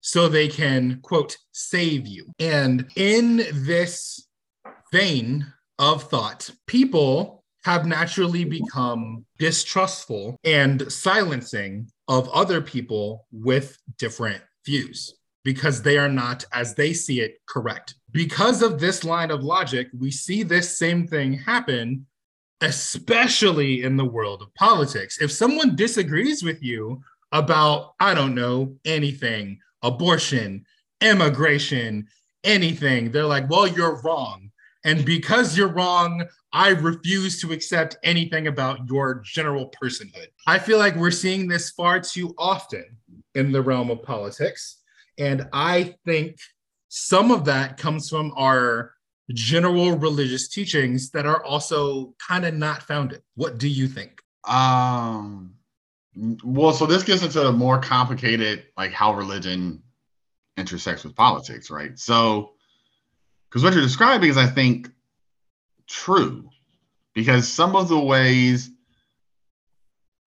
[0.00, 2.26] so they can, quote, save you.
[2.38, 4.26] And in this
[4.92, 5.46] vein
[5.78, 15.14] of thought, people have naturally become distrustful and silencing of other people with different views
[15.44, 17.94] because they are not, as they see it, correct.
[18.10, 22.06] Because of this line of logic, we see this same thing happen
[22.60, 25.20] especially in the world of politics.
[25.20, 30.64] If someone disagrees with you about, I don't know, anything, abortion,
[31.00, 32.06] immigration,
[32.44, 34.50] anything, they're like, well, you're wrong.
[34.84, 40.28] And because you're wrong, I refuse to accept anything about your general personhood.
[40.46, 42.84] I feel like we're seeing this far too often
[43.34, 44.78] in the realm of politics.
[45.18, 46.38] And I think
[46.88, 48.94] some of that comes from our
[49.32, 53.22] general religious teachings that are also kind of not founded.
[53.34, 54.22] What do you think?
[54.44, 55.54] Um,
[56.42, 59.82] well, so this gets into a more complicated, like how religion
[60.56, 61.98] intersects with politics, right?
[61.98, 62.52] So,
[63.48, 64.90] because what you're describing is, I think,
[65.88, 66.48] true,
[67.14, 68.70] because some of the ways,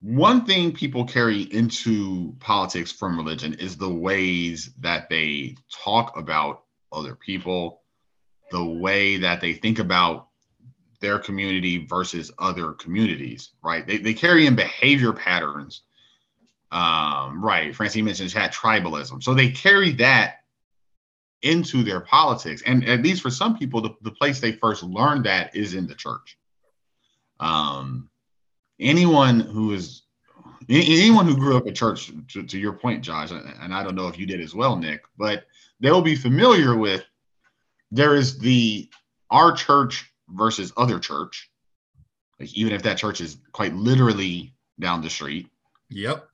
[0.02, 6.64] one thing people carry into politics from religion is the ways that they talk about
[6.92, 7.83] other people
[8.54, 10.28] the way that they think about
[11.02, 13.86] their community versus other communities, right?
[13.86, 15.82] They, they carry in behavior patterns.
[16.72, 17.76] Um, right.
[17.76, 19.24] Francine mentioned chat tribalism.
[19.24, 20.44] So they carry that
[21.42, 22.62] into their politics.
[22.66, 25.88] And at least for some people, the, the place they first learned that is in
[25.88, 26.38] the church.
[27.40, 28.08] Um,
[28.80, 30.04] anyone who is
[30.70, 34.08] anyone who grew up at church, to, to your point, Josh, and I don't know
[34.08, 35.46] if you did as well, Nick, but
[35.80, 37.04] they'll be familiar with
[37.94, 38.90] there is the
[39.30, 41.50] our church versus other church.
[42.40, 45.48] Like even if that church is quite literally down the street.
[45.90, 46.28] Yep.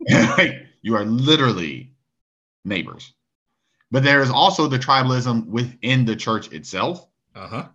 [0.82, 1.92] you are literally
[2.64, 3.12] neighbors.
[3.90, 7.06] But there is also the tribalism within the church itself.
[7.34, 7.68] Uh-huh.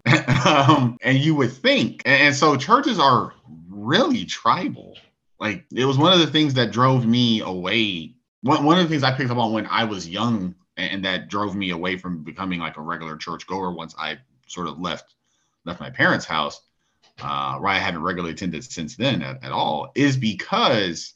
[0.72, 3.34] um, and you would think, and so churches are
[3.70, 4.98] really tribal.
[5.40, 8.16] Like it was one of the things that drove me away.
[8.42, 11.28] One, one of the things I picked up on when I was young and that
[11.28, 15.16] drove me away from becoming like a regular church goer once I sort of left
[15.66, 16.62] left my parents' house,
[17.22, 21.14] uh, where I haven't regularly attended since then at, at all, is because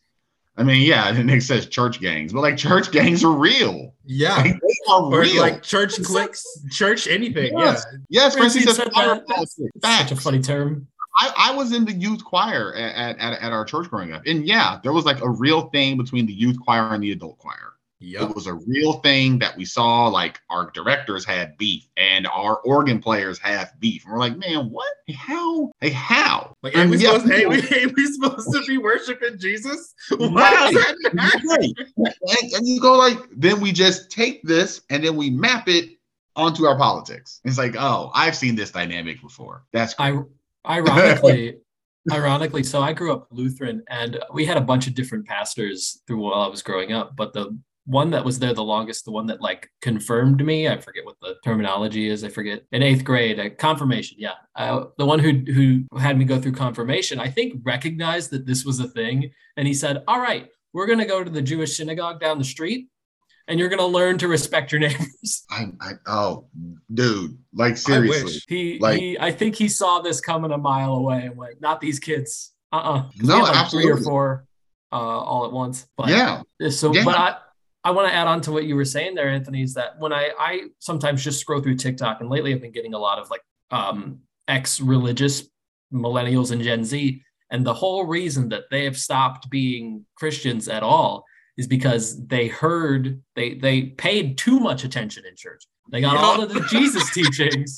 [0.58, 3.94] I mean, yeah, Nick says church gangs, but like church gangs are real.
[4.06, 5.42] Yeah, like, they are or real.
[5.42, 7.58] like church cliques, church anything.
[7.58, 7.86] Yes.
[8.10, 8.54] Yeah, yes.
[8.76, 9.24] Said that.
[9.28, 10.88] That's such a funny term.
[11.18, 14.46] I, I was in the youth choir at, at, at our church growing up, and
[14.48, 17.71] yeah, there was like a real thing between the youth choir and the adult choir.
[18.02, 18.30] Yep.
[18.30, 20.08] It was a real thing that we saw.
[20.08, 24.04] Like our directors had beef and our organ players have beef.
[24.04, 24.92] And we're like, man, what?
[25.16, 25.72] How?
[25.80, 26.56] Hey, how?
[26.64, 29.94] Like, ain't we, yeah, supposed, ain't, we, ain't we supposed to be worshiping Jesus?
[30.18, 30.74] Why Right.
[30.74, 31.42] does that?
[31.46, 31.74] Right.
[31.98, 35.92] and, and you go like, then we just take this and then we map it
[36.36, 37.40] onto our politics.
[37.44, 39.64] It's like, oh, I've seen this dynamic before.
[39.74, 40.18] That's I
[40.68, 41.58] ironically
[42.12, 46.18] ironically so i grew up lutheran and we had a bunch of different pastors through
[46.18, 47.56] while i was growing up but the
[47.86, 51.16] one that was there the longest the one that like confirmed me i forget what
[51.22, 55.32] the terminology is i forget in eighth grade uh, confirmation yeah uh, the one who
[55.52, 59.68] who had me go through confirmation i think recognized that this was a thing and
[59.68, 62.88] he said all right we're going to go to the jewish synagogue down the street
[63.48, 65.44] and you're gonna learn to respect your neighbors.
[65.50, 66.48] I, I oh,
[66.94, 68.40] dude, like seriously.
[68.48, 71.82] He, Like- he, I think he saw this coming a mile away and went, "Not
[71.82, 74.46] these kids." Uh, uh No, three or four,
[74.92, 75.86] uh, all at once.
[75.98, 77.04] But yeah, So, Yeah.
[77.04, 77.38] but I,
[77.84, 80.14] I want to add on to what you were saying there, Anthony, is that when
[80.14, 83.30] I, I sometimes just scroll through TikTok, and lately I've been getting a lot of
[83.30, 83.42] like
[83.72, 85.50] um, ex-religious
[85.92, 90.84] millennials and Gen Z, and the whole reason that they have stopped being Christians at
[90.84, 91.26] all
[91.58, 95.64] is because they heard they they paid too much attention in church.
[95.92, 97.78] They got all of the Jesus teachings,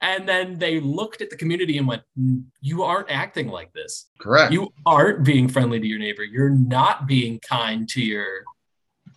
[0.00, 4.06] and then they looked at the community and went, "Mm, "You aren't acting like this."
[4.18, 4.52] correct.
[4.52, 8.42] you aren't being friendly to your neighbor you're not being kind to your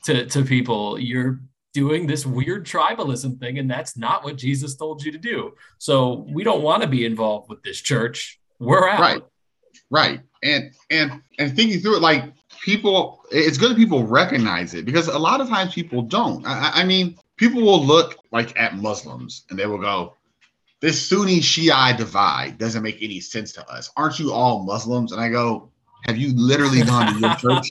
[0.09, 1.39] to to people you're
[1.73, 5.53] doing this weird tribalism thing and that's not what jesus told you to do.
[5.77, 8.39] So we don't want to be involved with this church.
[8.57, 8.99] We're out.
[8.99, 9.21] Right.
[9.91, 10.19] right.
[10.41, 15.07] And and and thinking through it like people it's good that people recognize it because
[15.07, 16.45] a lot of times people don't.
[16.45, 20.15] I, I- mean people will look like at muslims and they will go
[20.81, 23.91] this sunni shiite divide doesn't make any sense to us.
[23.95, 25.11] Aren't you all muslims?
[25.11, 25.71] And i go
[26.05, 27.69] have you literally gone to your church?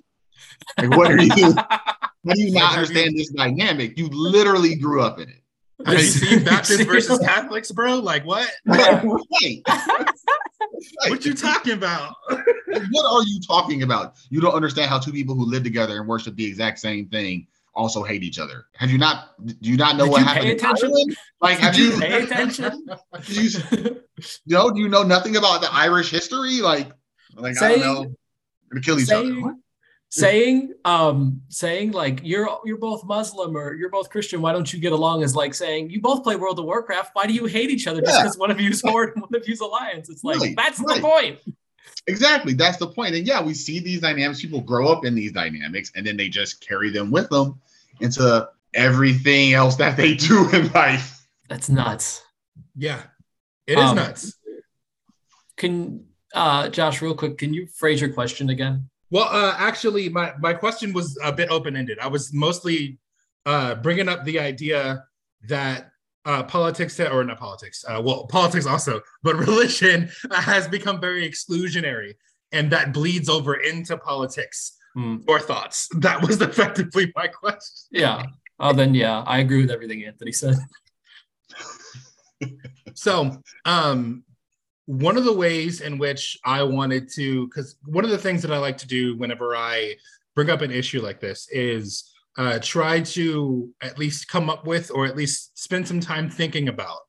[0.78, 1.54] Like what are you
[2.26, 5.42] how do you not Have you- understand this dynamic you literally grew up in it
[5.86, 6.44] Have you seen Seriously.
[6.44, 7.96] Baptists versus Catholics, bro?
[7.98, 8.48] Like what?
[8.66, 9.02] Yeah.
[9.04, 9.62] right.
[11.08, 12.14] What you talking about?
[12.28, 14.14] what are you talking about?
[14.30, 17.46] You don't understand how two people who live together and worship the exact same thing
[17.74, 18.66] also hate each other.
[18.76, 19.34] Have you not?
[19.44, 20.44] Do you not know Did what you happened?
[20.44, 20.88] pay attention?
[20.90, 21.16] Ireland?
[21.40, 22.00] Like, have Did you you?
[22.00, 22.86] pay attention
[23.26, 23.50] do you
[24.46, 24.70] know?
[24.70, 26.60] Do you know nothing about the Irish history?
[26.60, 26.90] Like,
[27.34, 28.14] like I don't know.
[28.70, 29.54] Gonna kill each other.
[30.10, 34.72] Saying, saying um saying like you're you're both muslim or you're both christian why don't
[34.72, 37.44] you get along is like saying you both play world of warcraft why do you
[37.44, 40.24] hate each other just because one of you's horde and one of you's alliance it's
[40.24, 40.96] like Right, that's right.
[40.96, 41.38] the point
[42.06, 42.52] Exactly.
[42.54, 43.14] That's the point.
[43.14, 44.40] And yeah, we see these dynamics.
[44.40, 47.60] People grow up in these dynamics, and then they just carry them with them
[48.00, 51.26] into everything else that they do in life.
[51.48, 52.22] that's nuts
[52.76, 53.02] Yeah,
[53.66, 54.34] it is Um, nuts.
[55.56, 60.34] can uh josh real quick can you phrase your question again Well, uh, actually, my
[60.38, 61.98] my question was a bit open ended.
[61.98, 62.98] I was mostly
[63.46, 65.04] uh, bringing up the idea
[65.48, 65.90] that
[66.24, 72.14] uh, politics, or not politics, uh, well, politics also, but religion has become very exclusionary,
[72.52, 74.76] and that bleeds over into politics.
[74.94, 75.16] Hmm.
[75.28, 75.88] Your thoughts?
[75.98, 77.88] That was effectively my question.
[77.90, 78.24] yeah
[78.60, 80.56] oh then yeah i agree with everything anthony said
[82.94, 84.24] So, um,
[84.88, 88.50] one of the ways in which I wanted to, because one of the things that
[88.50, 89.96] I like to do whenever I
[90.34, 94.90] bring up an issue like this is uh, try to at least come up with,
[94.90, 97.00] or at least spend some time thinking about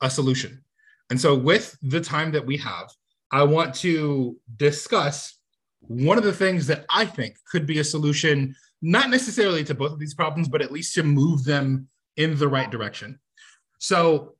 [0.00, 0.62] a solution.
[1.10, 2.88] And so, with the time that we have,
[3.30, 5.38] I want to discuss
[5.80, 9.92] one of the things that I think could be a solution, not necessarily to both
[9.92, 13.18] of these problems, but at least to move them in the right direction.
[13.78, 14.35] So,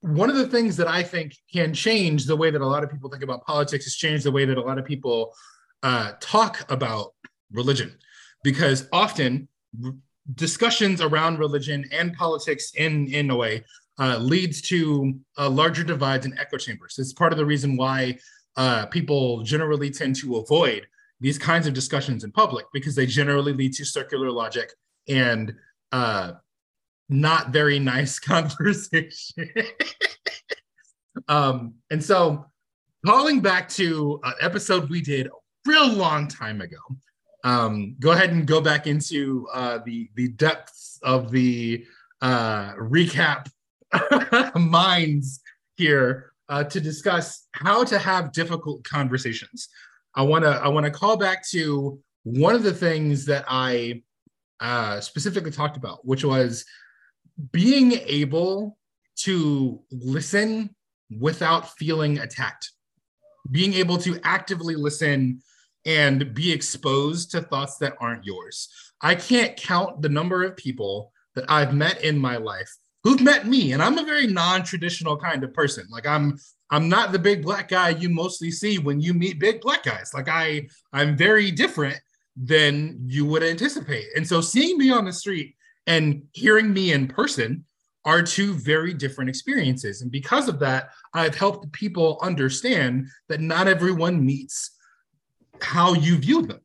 [0.00, 2.90] one of the things that I think can change the way that a lot of
[2.90, 5.34] people think about politics is change the way that a lot of people
[5.82, 7.14] uh, talk about
[7.52, 7.96] religion,
[8.42, 9.48] because often
[9.84, 9.94] r-
[10.34, 13.64] discussions around religion and politics, in in a way,
[13.98, 16.96] uh, leads to larger divides and echo chambers.
[16.98, 18.18] It's part of the reason why
[18.56, 20.86] uh, people generally tend to avoid
[21.20, 24.70] these kinds of discussions in public because they generally lead to circular logic
[25.08, 25.54] and
[25.92, 26.32] uh,
[27.08, 29.50] not very nice conversation.
[31.28, 32.46] um, and so,
[33.04, 35.30] calling back to an episode we did a
[35.64, 36.78] real long time ago,
[37.44, 41.84] um, go ahead and go back into uh, the the depths of the
[42.20, 43.48] uh, recap
[44.56, 45.40] minds
[45.76, 49.68] here uh, to discuss how to have difficult conversations.
[50.14, 54.02] I want to I want to call back to one of the things that I
[54.60, 56.64] uh, specifically talked about, which was
[57.52, 58.78] being able
[59.16, 60.74] to listen
[61.18, 62.72] without feeling attacked,
[63.50, 65.40] being able to actively listen
[65.84, 68.68] and be exposed to thoughts that aren't yours.
[69.00, 72.70] I can't count the number of people that I've met in my life
[73.04, 75.86] who've met me, and I'm a very non-traditional kind of person.
[75.90, 76.38] Like I'm
[76.70, 80.10] I'm not the big black guy you mostly see when you meet big black guys.
[80.12, 82.00] Like I I'm very different
[82.36, 84.06] than you would anticipate.
[84.16, 85.55] And so seeing me on the street
[85.86, 87.64] and hearing me in person
[88.04, 90.00] are two very different experiences.
[90.02, 94.70] And because of that, I've helped people understand that not everyone meets
[95.60, 96.60] how you view them.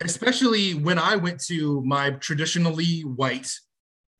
[0.00, 3.52] Especially when I went to my traditionally white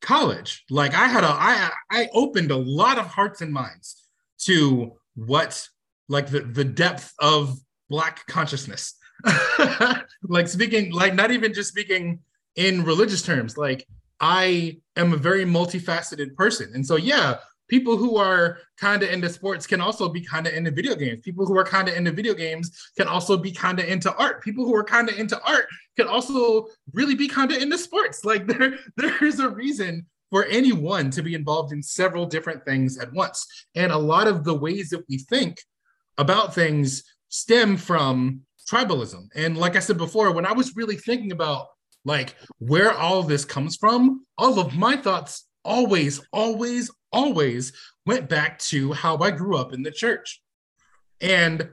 [0.01, 0.65] college.
[0.69, 4.03] Like I had a I I opened a lot of hearts and minds
[4.39, 5.67] to what
[6.09, 7.57] like the the depth of
[7.89, 8.95] black consciousness.
[10.23, 12.19] like speaking like not even just speaking
[12.55, 13.57] in religious terms.
[13.57, 13.87] Like
[14.19, 16.71] I am a very multifaceted person.
[16.73, 17.37] And so, yeah,
[17.67, 21.21] people who are kind of into sports can also be kind of into video games.
[21.23, 24.43] People who are kind of into video games can also be kind of into art.
[24.43, 28.25] People who are kind of into art can also really be kind of into sports.
[28.31, 33.11] Like there, there's a reason for anyone to be involved in several different things at
[33.13, 33.45] once.
[33.75, 35.61] And a lot of the ways that we think
[36.17, 39.27] about things stem from tribalism.
[39.35, 41.67] And like I said before, when I was really thinking about
[42.05, 47.73] like where all this comes from, all of my thoughts always, always, always
[48.05, 50.41] went back to how I grew up in the church.
[51.21, 51.69] And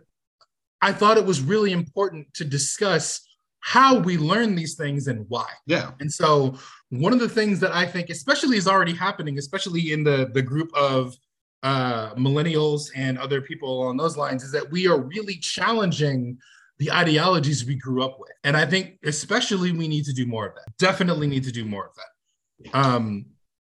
[0.81, 3.21] I thought it was really important to discuss
[3.61, 5.47] how we learn these things and why.
[5.67, 5.91] Yeah.
[6.01, 6.57] And so
[6.91, 10.43] one of the things that I think especially is already happening, especially in the the
[10.43, 11.15] group of
[11.63, 16.39] uh, millennials and other people on those lines, is that we are really challenging
[16.79, 18.33] the ideologies we grew up with.
[18.45, 20.77] And I think especially we need to do more of that.
[20.79, 22.75] Definitely need to do more of that.
[22.75, 23.27] Um,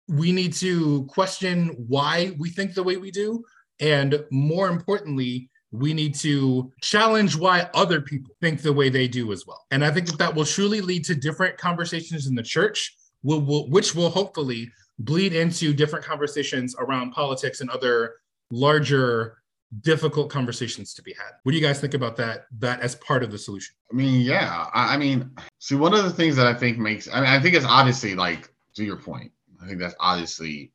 [0.07, 3.43] we need to question why we think the way we do.
[3.79, 9.31] And more importantly, we need to challenge why other people think the way they do
[9.31, 9.65] as well.
[9.71, 13.41] And I think that that will truly lead to different conversations in the church, will,
[13.41, 18.15] will, which will hopefully bleed into different conversations around politics and other
[18.51, 19.37] larger
[19.81, 21.31] difficult conversations to be had.
[21.43, 22.45] What do you guys think about that?
[22.59, 23.75] That as part of the solution?
[23.91, 24.67] I mean, yeah.
[24.73, 27.39] I, I mean, see, one of the things that I think makes, I mean, I
[27.39, 29.31] think it's obviously like to your point.
[29.61, 30.71] I think that's obviously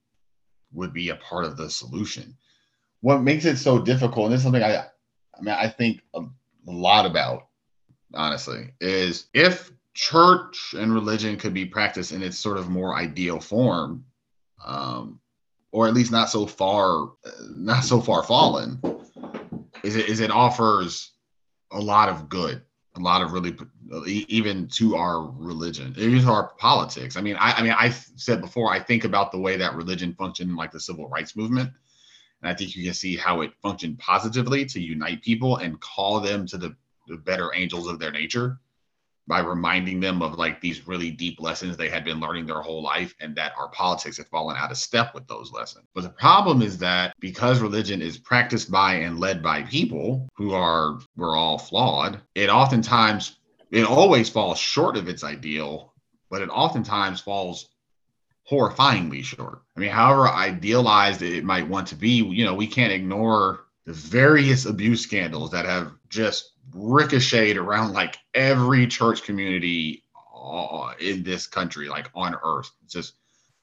[0.73, 2.37] would be a part of the solution.
[3.01, 6.21] What makes it so difficult, and this is something I, I mean, I think a,
[6.21, 7.49] a lot about,
[8.15, 13.41] honestly, is if church and religion could be practiced in its sort of more ideal
[13.41, 14.05] form,
[14.65, 15.21] um,
[15.73, 17.11] or at least not so far,
[17.55, 18.81] not so far fallen,
[19.83, 21.13] is it is it offers
[21.73, 22.63] a lot of good,
[22.97, 23.55] a lot of really,
[24.07, 27.17] even to our religion, even to our politics.
[27.17, 30.15] I mean, I, I mean, I said before, I think about the way that religion
[30.15, 31.71] functioned like the civil rights movement.
[32.41, 36.21] And I think you can see how it functioned positively to unite people and call
[36.21, 36.75] them to the,
[37.09, 38.59] the better angels of their nature
[39.29, 42.83] by reminding them of like these really deep lessons they had been learning their whole
[42.83, 45.85] life and that our politics had fallen out of step with those lessons.
[45.95, 50.55] But the problem is that because religion is practiced by and led by people who
[50.55, 53.37] are we're all flawed, it oftentimes
[53.71, 55.93] it always falls short of its ideal,
[56.31, 57.69] but it oftentimes falls
[58.51, 59.61] horrifyingly short.
[59.77, 64.67] I mean, however idealized it might want to be, you know, we can't ignore various
[64.67, 71.89] abuse scandals that have just ricocheted around like every church community uh, in this country,
[71.89, 72.71] like on earth.
[72.85, 73.15] It's just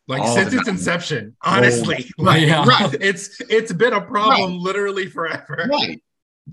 [0.07, 2.11] like since its inception, honestly.
[2.19, 2.65] Oh, like, yeah.
[2.65, 2.93] right.
[2.99, 4.59] It's it's been a problem right.
[4.59, 5.67] literally forever.
[5.69, 6.01] Right.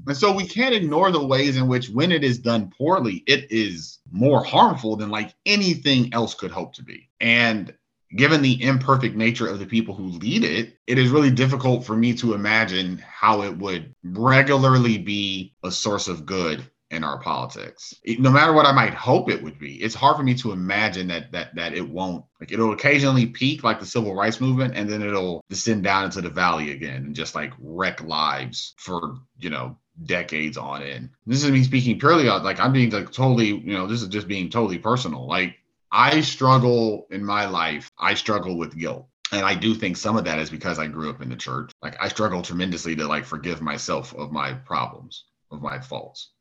[0.06, 3.50] And so we can't ignore the ways in which when it is done poorly, it
[3.52, 7.10] is more harmful than like anything else could hope to be.
[7.20, 7.74] And
[8.16, 11.96] given the imperfect nature of the people who lead it, it is really difficult for
[11.96, 17.94] me to imagine how it would regularly be a source of good in our politics.
[18.18, 21.08] no matter what I might hope it would be, it's hard for me to imagine
[21.08, 22.24] that that that it won't.
[22.38, 26.20] Like it'll occasionally peak like the civil rights movement, and then it'll descend down into
[26.20, 31.10] the valley again and just like wreck lives for you know decades on end.
[31.26, 34.28] This is me speaking purely like I'm being like totally, you know, this is just
[34.28, 35.26] being totally personal.
[35.26, 35.56] Like
[35.92, 39.08] I struggle in my life, I struggle with guilt.
[39.30, 41.70] And I do think some of that is because I grew up in the church.
[41.82, 46.32] Like I struggle tremendously to like forgive myself of my problems, of my faults.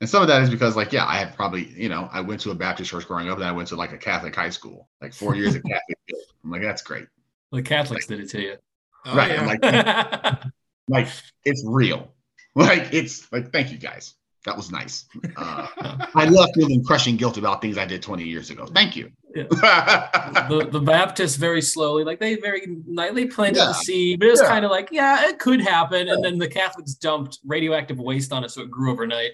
[0.00, 2.40] And some of that is because, like, yeah, I had probably, you know, I went
[2.40, 4.88] to a Baptist church growing up and I went to like a Catholic high school,
[5.00, 6.22] like four years of Catholic guilt.
[6.42, 7.06] I'm like, that's great.
[7.52, 8.56] The Catholics did it to you.
[9.04, 9.30] Oh, right.
[9.30, 9.40] Yeah.
[9.40, 10.44] I'm like,
[10.88, 11.08] like,
[11.44, 12.12] it's real.
[12.54, 14.12] Like, it's like, thank you guys.
[14.44, 15.06] That was nice.
[15.36, 15.68] Uh,
[16.14, 18.66] I love feeling crushing guilt about things I did 20 years ago.
[18.66, 19.12] Thank you.
[19.34, 19.44] Yeah.
[20.48, 23.66] the, the Baptists very slowly, like they very nightly planted yeah.
[23.66, 24.48] the seed, but it was yeah.
[24.48, 26.08] kind of like, yeah, it could happen.
[26.08, 29.32] And then the Catholics dumped radioactive waste on it, so it grew overnight.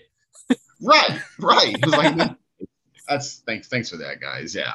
[0.82, 1.74] right, right.
[1.74, 2.36] It was like,
[3.08, 4.54] that's thanks, thanks for that, guys.
[4.54, 4.74] Yeah.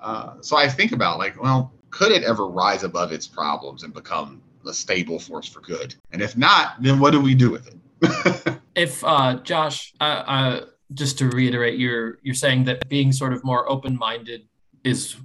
[0.00, 3.94] Uh, so I think about like, well, could it ever rise above its problems and
[3.94, 5.94] become a stable force for good?
[6.10, 7.76] And if not, then what do we do with it?
[8.74, 13.44] if uh, Josh, uh, uh, just to reiterate, you're you're saying that being sort of
[13.44, 14.46] more open minded
[14.84, 15.16] is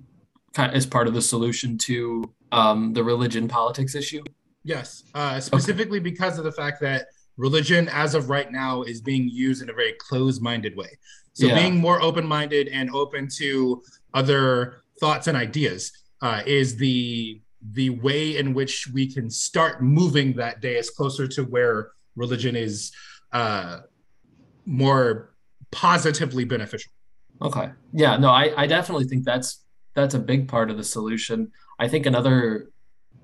[0.53, 4.23] kind of, is part of the solution to um, the religion politics issue.
[4.63, 6.09] Yes, uh, specifically okay.
[6.09, 7.07] because of the fact that
[7.37, 10.97] religion, as of right now, is being used in a very closed minded way.
[11.33, 11.55] So yeah.
[11.55, 13.81] being more open minded and open to
[14.13, 15.91] other thoughts and ideas
[16.21, 17.41] uh, is the
[17.73, 22.55] the way in which we can start moving that day as closer to where religion
[22.55, 22.91] is
[23.31, 23.79] uh,
[24.65, 25.33] more
[25.71, 26.91] positively beneficial.
[27.41, 27.69] Okay.
[27.93, 29.63] Yeah, no, I, I definitely think that's
[29.95, 31.51] that's a big part of the solution.
[31.79, 32.69] I think another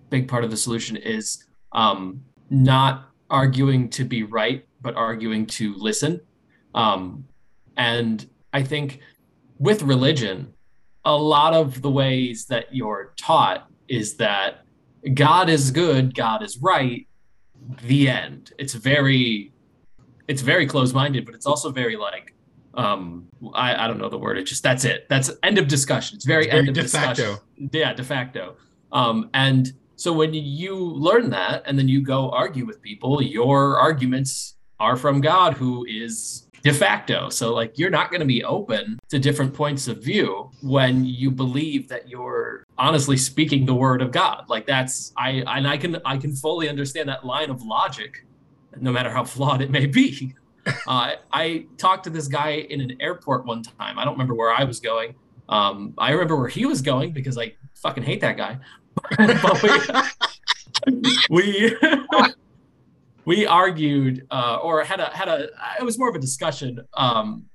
[0.09, 5.75] big part of the solution is um, not arguing to be right, but arguing to
[5.75, 6.21] listen.
[6.73, 7.25] Um,
[7.77, 9.01] and I think
[9.59, 10.53] with religion,
[11.05, 14.65] a lot of the ways that you're taught is that
[15.13, 17.06] God is good, God is right,
[17.83, 18.53] the end.
[18.57, 19.51] It's very
[20.27, 22.33] it's very close-minded, but it's also very like
[22.73, 24.37] um I, I don't know the word.
[24.37, 25.07] It's just that's it.
[25.09, 26.15] That's end of discussion.
[26.17, 27.25] It's very, It's very end of de discussion.
[27.35, 27.43] facto.
[27.71, 28.55] Yeah, de facto.
[28.91, 33.77] Um and so when you learn that and then you go argue with people, your
[33.79, 37.29] arguments are from God who is de facto.
[37.29, 41.31] So like you're not going to be open to different points of view when you
[41.31, 44.45] believe that you're honestly speaking the word of God.
[44.49, 48.25] Like that's I and I can I can fully understand that line of logic
[48.79, 50.33] no matter how flawed it may be.
[50.85, 53.97] Uh, I talked to this guy in an airport one time.
[53.97, 55.15] I don't remember where I was going.
[55.47, 58.59] Um, I remember where he was going because I fucking hate that guy.
[61.29, 61.75] we we,
[63.27, 65.49] we argued uh, or had a had a
[65.79, 67.45] it was more of a discussion um,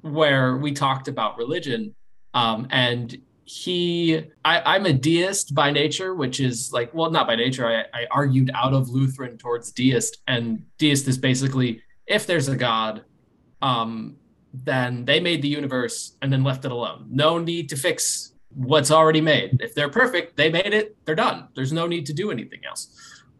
[0.00, 1.94] where we talked about religion
[2.34, 7.34] um, and he I, i'm a deist by nature which is like well not by
[7.34, 12.48] nature I, I argued out of lutheran towards deist and deist is basically if there's
[12.48, 13.04] a god
[13.60, 14.16] um,
[14.52, 17.06] then they made the universe and then left it alone.
[17.10, 19.60] No need to fix what's already made.
[19.60, 21.48] If they're perfect they made it they're done.
[21.56, 22.82] There's no need to do anything else.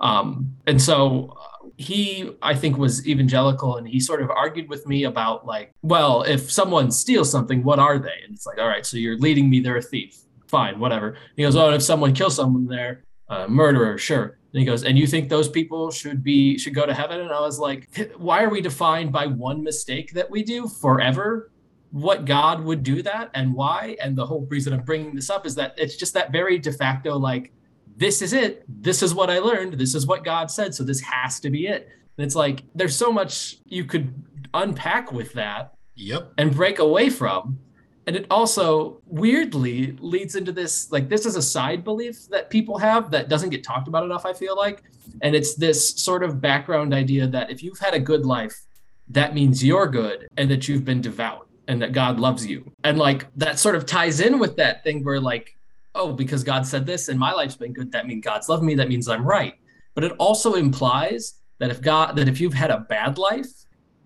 [0.01, 1.37] Um, and so
[1.79, 6.23] he i think was evangelical and he sort of argued with me about like well
[6.25, 8.19] if someone steals something what are they?
[8.25, 10.19] And it's like all right so you're leading me they're a thief.
[10.49, 11.17] Fine whatever.
[11.37, 14.39] He goes oh if someone kills someone they're a murderer sure.
[14.53, 17.21] And he goes and you think those people should be should go to heaven?
[17.21, 21.53] And i was like why are we defined by one mistake that we do forever?
[21.93, 23.97] What god would do that and why?
[24.03, 26.73] And the whole reason i'm bringing this up is that it's just that very de
[26.73, 27.53] facto like
[27.99, 28.65] this is it.
[28.69, 29.75] This is what I learned.
[29.75, 30.75] This is what God said.
[30.75, 31.89] So this has to be it.
[32.17, 34.15] And it's like there's so much you could
[34.55, 36.33] unpack with that Yep.
[36.39, 37.59] and break away from.
[38.07, 42.79] And it also weirdly leads into this like, this is a side belief that people
[42.79, 44.83] have that doesn't get talked about enough, I feel like.
[45.21, 48.61] And it's this sort of background idea that if you've had a good life,
[49.09, 52.73] that means you're good and that you've been devout and that God loves you.
[52.85, 55.58] And like that sort of ties in with that thing where like,
[55.99, 58.75] oh, because God said this and my life's been good, that means God's loved me,
[58.77, 59.55] that means I'm right.
[59.95, 63.51] But it also implies that if God that if you've had a bad life,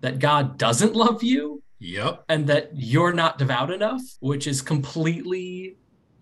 [0.01, 2.25] that God doesn't love you Yep.
[2.29, 5.77] and that you're not devout enough, which is completely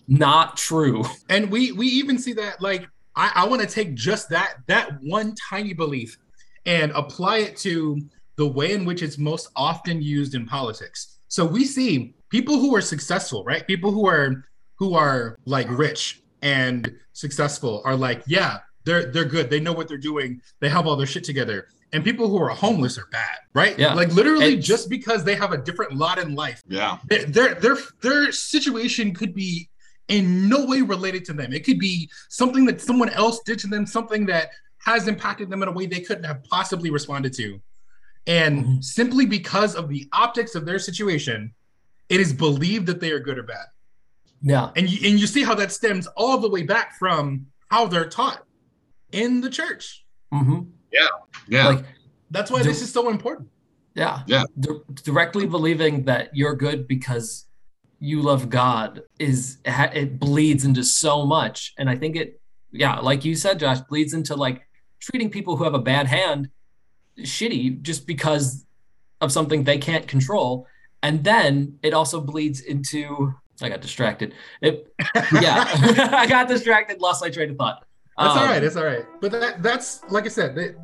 [0.07, 1.03] not true.
[1.29, 4.91] And we we even see that like I, I want to take just that that
[5.01, 6.17] one tiny belief
[6.65, 7.99] and apply it to
[8.35, 11.19] the way in which it's most often used in politics.
[11.27, 13.65] So we see people who are successful, right?
[13.65, 14.45] People who are
[14.81, 19.47] who are like rich and successful are like, yeah, they're they're good.
[19.47, 20.41] They know what they're doing.
[20.59, 21.67] They have all their shit together.
[21.93, 23.77] And people who are homeless are bad, right?
[23.77, 23.93] Yeah.
[23.93, 26.97] Like literally And- just because they have a different lot in life Yeah.
[27.09, 29.69] their their their, their situation could be
[30.07, 31.53] in no way related to them.
[31.53, 35.61] It could be something that someone else did to them, something that has impacted them
[35.61, 37.61] in a way they couldn't have possibly responded to.
[38.25, 38.83] And Mhm.
[38.83, 41.53] simply because of the optics of their situation,
[42.09, 43.67] it is believed that they are good or bad.
[44.41, 44.71] Yeah.
[44.75, 48.09] And you, and you see how that stems all the way back from how they're
[48.09, 48.43] taught
[49.11, 50.03] in the church.
[50.31, 50.61] hmm
[51.47, 51.67] Yeah.
[51.67, 51.85] Like,
[52.31, 53.49] That's why Do- this is so important.
[53.93, 54.23] yeah.
[54.27, 54.43] Yeah.
[54.59, 57.45] Di- directly believing that you're good because
[57.99, 63.23] you love God is it bleeds into so much, and I think it, yeah, like
[63.23, 64.65] you said, Josh, bleeds into like
[64.99, 66.49] treating people who have a bad hand
[67.19, 68.65] shitty just because
[69.19, 70.65] of something they can't control,
[71.03, 73.33] and then it also bleeds into.
[73.63, 74.33] I got distracted.
[74.61, 74.93] It,
[75.33, 75.65] yeah,
[76.13, 77.85] I got distracted, lost my train of thought.
[78.17, 78.63] That's all Um, right.
[78.63, 79.05] It's all right.
[79.21, 80.75] But that that's like I said, th-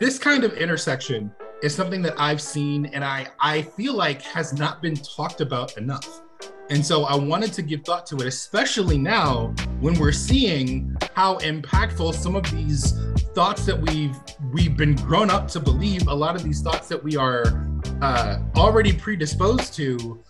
[0.00, 1.30] this kind of intersection
[1.62, 5.76] is something that I've seen and I I feel like has not been talked about
[5.76, 6.22] enough.
[6.70, 11.36] And so I wanted to give thought to it, especially now when we're seeing how
[11.38, 12.92] impactful some of these
[13.34, 14.16] thoughts that we've
[14.52, 17.68] we've been grown up to believe, a lot of these thoughts that we are
[18.00, 20.22] uh, already predisposed to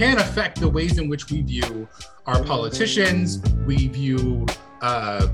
[0.00, 1.86] can affect the ways in which we view
[2.24, 4.46] our politicians, we view
[4.80, 5.28] uh,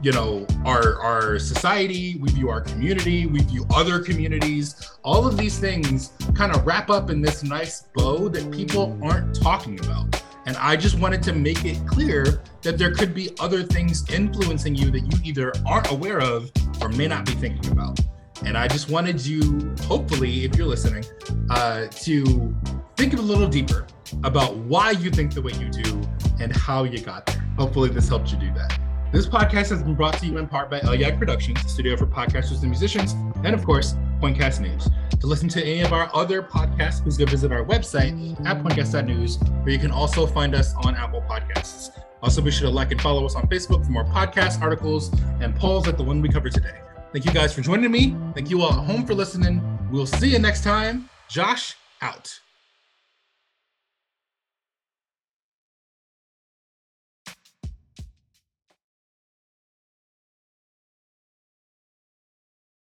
[0.00, 4.92] you know our our society we view our community we view other communities.
[5.02, 9.34] All of these things kind of wrap up in this nice bow that people aren't
[9.42, 10.22] talking about.
[10.46, 14.76] And i just wanted to make it clear that there could be other things influencing
[14.76, 17.98] you that you either aren't aware of or may not be thinking about
[18.46, 21.04] and i just wanted you hopefully if you're listening
[21.50, 22.54] uh, to
[22.96, 23.86] think a little deeper
[24.24, 26.00] about why you think the way you do
[26.40, 27.40] and how you got there.
[27.58, 28.78] Hopefully, this helped you do that.
[29.12, 32.62] This podcast has been brought to you in part by Elyag Productions, studio for podcasters
[32.62, 33.12] and musicians,
[33.44, 34.88] and of course, Pointcast News.
[35.20, 39.36] To listen to any of our other podcasts, please go visit our website at pointcast.news,
[39.36, 41.90] where you can also find us on Apple Podcasts.
[42.22, 45.54] Also, be sure to like and follow us on Facebook for more podcasts, articles, and
[45.54, 46.78] polls like the one we covered today.
[47.12, 48.16] Thank you guys for joining me.
[48.34, 49.60] Thank you all at home for listening.
[49.90, 51.10] We'll see you next time.
[51.28, 52.41] Josh out.